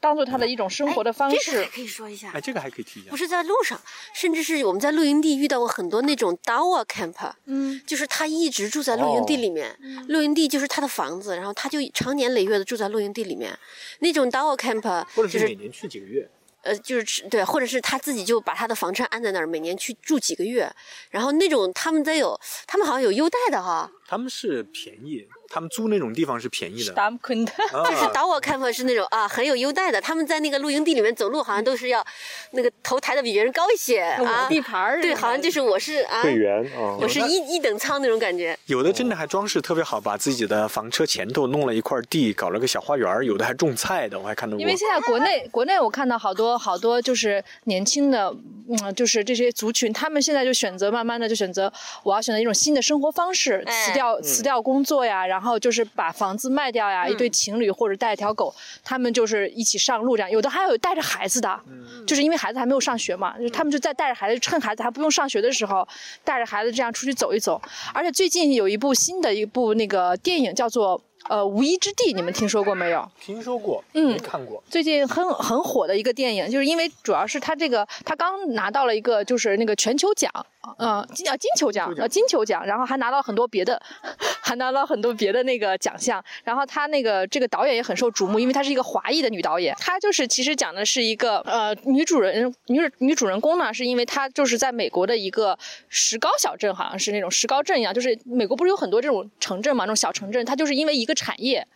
[0.00, 1.70] 当做他的一种生活的方式哎这个还。
[1.70, 2.40] 可以说一下哎，。
[2.40, 3.16] 这个还可以提一下不。
[3.16, 3.78] 是在路上，
[4.14, 9.76] 甚至是我们在露营地遇到过很多那种 dawa camp，嗯，就是他一直住在露营地里面，
[10.08, 13.58] 露营地就是他的房子，然后他就长年累月的住在露营地里面。
[13.98, 16.30] 那种 dawa camp 或者就是每年去几个月。
[16.62, 20.70] 呃，就是吃对，或者是他自己就把他的房车安在那儿，每年去住几个月。
[21.10, 26.92] 然后那种他们得有，他们好像有优待的哈，他们是便宜，他们租那种地方是便宜的。
[26.92, 27.52] 达姆昆的，
[27.84, 32.04] 就是啊，导我看法是那种啊很有优待的，他们在那个露营地里面走路，好像都是要
[32.52, 34.48] 那个头抬的比别人高一些啊我。
[34.48, 38.58] 地盘儿对，好像就是我是啊，会员啊，我是一一等舱那种感觉。
[38.66, 44.60] 有的真的还装饰特别好，把自己的房车前头弄了一块地，搞了个小花园儿有的还种菜的，我还看到过。
[44.60, 48.34] 因为现在国内国内我看到好多好多就是年轻的，
[48.68, 51.72] 嗯，就是这些族群，他们现在就选择慢慢的就选择
[52.02, 61.60] 我要选择一种新的生活方式，哎辞掉辞掉工作呀，然后就是把房子卖掉呀，一对情侣或者带一条狗，他们就是一起上路这样，有的还有带着孩子的，
[62.06, 65.86] 就是因为孩子还没有上学嘛，就是他们就在带着孩子，趁孩子还不用上学的时候，
[66.24, 67.60] 带着孩子这样出去走一走。
[67.92, 73.08] 而且最近有一部新的一部那个电影叫做呃《无依之地》，你们听说过没有？
[73.20, 74.62] 听说过，嗯没看过。
[74.70, 80.30] 最近很很火的一个电影，就是因为主要是他这个他刚拿到了一个就是那个全球奖，
[80.78, 83.80] 呃金啊金球奖呃金球奖，然后还拿到很多别的，
[84.40, 86.22] 还拿到很多别的那个奖项。
[86.44, 89.74] 然后他那个这个导演也很受瞩目，因为她是一个华裔的女导演。
[89.78, 95.58] 她就是其实讲的是一个呃女主人女女主人公呢，是因为她就是在美国的一个
[95.88, 101.66] 石膏小镇，好像是那种石膏镇一样，就是美国不是有很多这种城镇嘛，那种小城镇，它就是因为一个产业。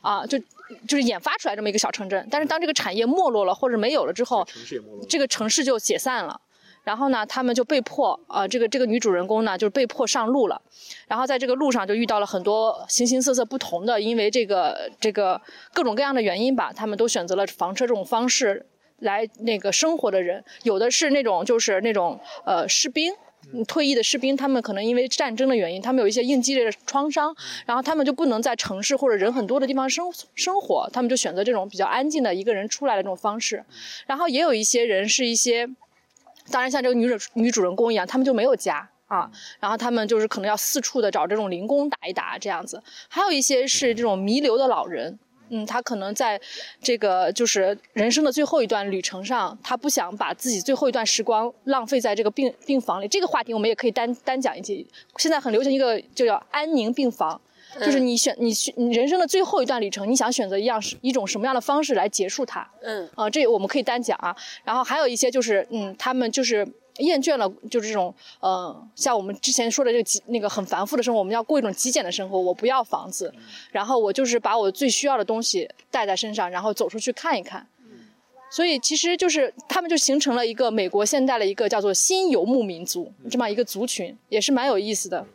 [0.00, 0.38] 啊，就
[0.86, 4.46] 就是研发出来这么一个小城镇，但是当这个产业没落了或者没有了之后。
[5.08, 6.40] 这个城市就解散了。
[6.84, 10.62] 然后呢，他们就被迫，呃，这个这个女主人公呢，就是被迫上路了。
[11.08, 15.38] 然后在这个路上就遇到了很多形形色色不同的，因为这个这个
[15.74, 18.64] 各种各样的原因吧，他们都选择了房车这种方式
[19.00, 23.12] 来那个生活的人，有的是那种就是那种呃士兵。
[23.52, 27.34] 嗯退役的士兵，他们可能因为战争的原因，他们有一些应激类的创伤，
[27.64, 33.64] 然后他们就不能在城市或者人很多的地方生生活，他们就选择这种比较安静的一个人出来的这种方式。
[34.06, 35.66] 然后也有一些人是一些，
[36.50, 39.30] 当然像这个女主女主人公一样，他们就没有家啊，
[39.60, 42.82] 然后他们就是可能要四处的找这种零工打一打这样子。
[43.08, 45.18] 还有一些是这种弥留的老人。
[45.50, 46.40] 嗯，他可能在
[46.82, 53.08] 这个就是人生的最后一段旅程上，他不想把自己最后一段时光浪费在这个病病房里。
[53.08, 54.86] 这个话题我们也可以单单讲一集。
[55.16, 57.40] 现在很流行一个就叫安宁病房，
[57.80, 62.68] 就是你选你选你人生的最后一段旅程，你想选择一样一种什么样的方式来结束它？
[62.82, 64.34] 嗯，啊、这我们可以单讲啊。
[64.64, 66.66] 然后还有一些就是，嗯，他们就是
[66.98, 72.38] 厌倦了，就是这种，呃，像我们之前说的这个极那个很繁复的生活，我们要过一种极简的生活。
[72.38, 73.32] 我不要房子，
[73.72, 77.66] 然后我就是把我最需要的东西带在身上，然后走出去看一看。
[78.50, 85.26] 所以其实就是他们就形成了一个美国现代的一个叫做新游牧民族这么一个族群，也是蛮有意思的。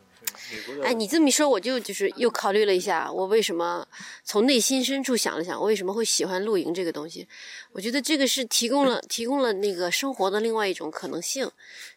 [0.82, 3.86] 哎，你这么一说，我就就是又考虑了一下，我为什么
[4.24, 7.26] 从内心深处想了想，我为什么会喜欢露营这个东西？
[7.72, 11.50] 我觉得这个是提供了提供了那个生活的另外一种可能性。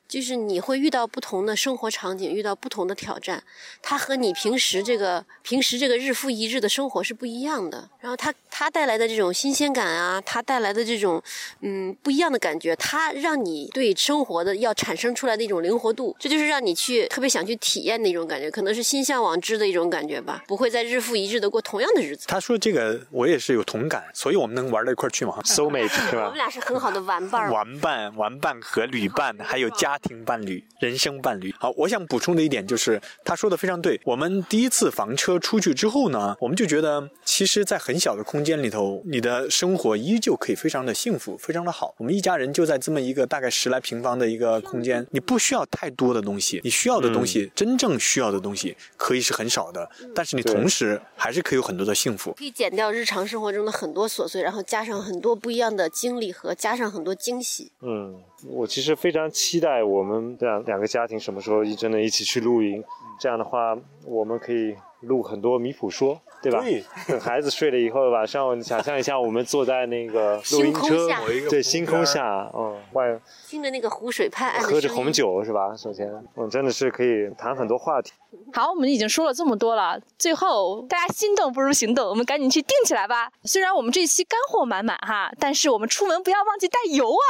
[0.07, 3.43] 就是你会遇到不同的生活场景，遇到不同的挑战，
[3.81, 7.89] 它和你平时这个平时这个日复一日的生活是不一样的。
[7.99, 11.21] 然后它它带来的这种新鲜感啊，它带来的这种
[11.61, 20.43] 嗯不一样的感觉，它让你对生活的要产生出来的一种灵活度，这就是让你去特别想去体验的一种感觉，可能是心向往之的一种感觉吧。
[20.47, 22.25] 不会再日复一日的过同样的日子。
[22.27, 26.23] 他说这个我也是有同感，所以我们能玩到一块去嘛， soul mate 是吧？
[26.23, 27.51] 我们俩是很好的玩伴儿。
[27.51, 31.53] 玩伴、玩伴和旅伴，还有家庭伴侣、人生伴侣。
[31.59, 33.99] 好，我想补充的一点就是，他说的非常对。
[34.05, 41.93] 我们第一次房车出去之后呢，我们就觉得，其实，在很小的空间里头，你的生活依旧可以非常的幸福，非常的好。
[41.97, 52.33] 我们一家人就在这么一个大概十来平方的一个空间，你不需要太多的东西，你需要的东西，真正需要的东西，可以是很少的，但是你同时还是可以有很多的幸福。
[52.37, 57.71] 可以减掉日常生活中的很多琐碎，然后加上很多不一样的经历和加上很多惊喜。
[57.81, 62.83] 嗯，我其实非常期待我们两两个家庭什么时候一真的一起去露营，
[63.19, 66.61] 这样的话我们可以录很多米普说，对吧？
[66.63, 75.75] 对等 孩子睡了以后，晚上想象一下我们坐在那个录音车星，对，星空下，嗯，外听着那个湖水拍岸喝着红酒是吧？
[75.77, 78.11] 首先，嗯，真的是可以谈很多话题。
[78.53, 83.31] 好，我们已经说了这么多了，最后大家心动不如行动，我们赶紧去定起来吧。
[83.43, 87.25] 虽然我们这期干货满满哈，但是我们出门不要忘记带油啊。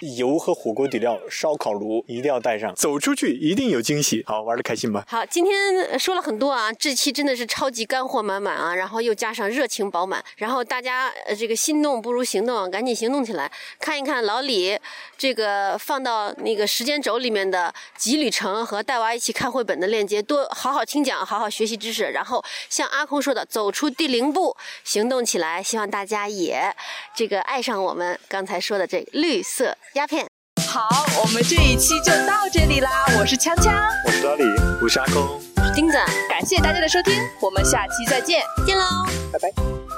[0.16, 4.22] 油和火锅底料、烧烤炉一定要带上，走出去一定有惊喜。
[4.26, 5.04] 好，玩的开心吧？
[5.10, 13.50] 好，今天说了很多啊，这期真的是超级干货满满啊，然后又加上热情饱满，然后大家呃这个心动不如行动，赶紧行动起来，
[13.80, 14.78] 看一看老李
[15.16, 24.54] 这个放到那个时间轴里面的集旅程和带娃一起看绘本的链接，多好好听讲，好好学习知识，然后像阿空说的，走出第零步，
[24.84, 26.70] 行动起来，希望大家也
[27.16, 30.26] 这个爱上我们刚才说的这绿色鸦片。
[30.70, 32.90] 好，我们这一期就到这里啦。
[33.18, 33.72] 我是锵锵，
[34.04, 34.44] 我是老李。
[34.82, 35.40] 我是阿公。
[35.74, 35.96] 丁子，
[36.28, 38.42] 感谢大家的收听，我们下期再见。
[38.66, 38.84] 见喽。
[39.32, 39.97] 拜拜。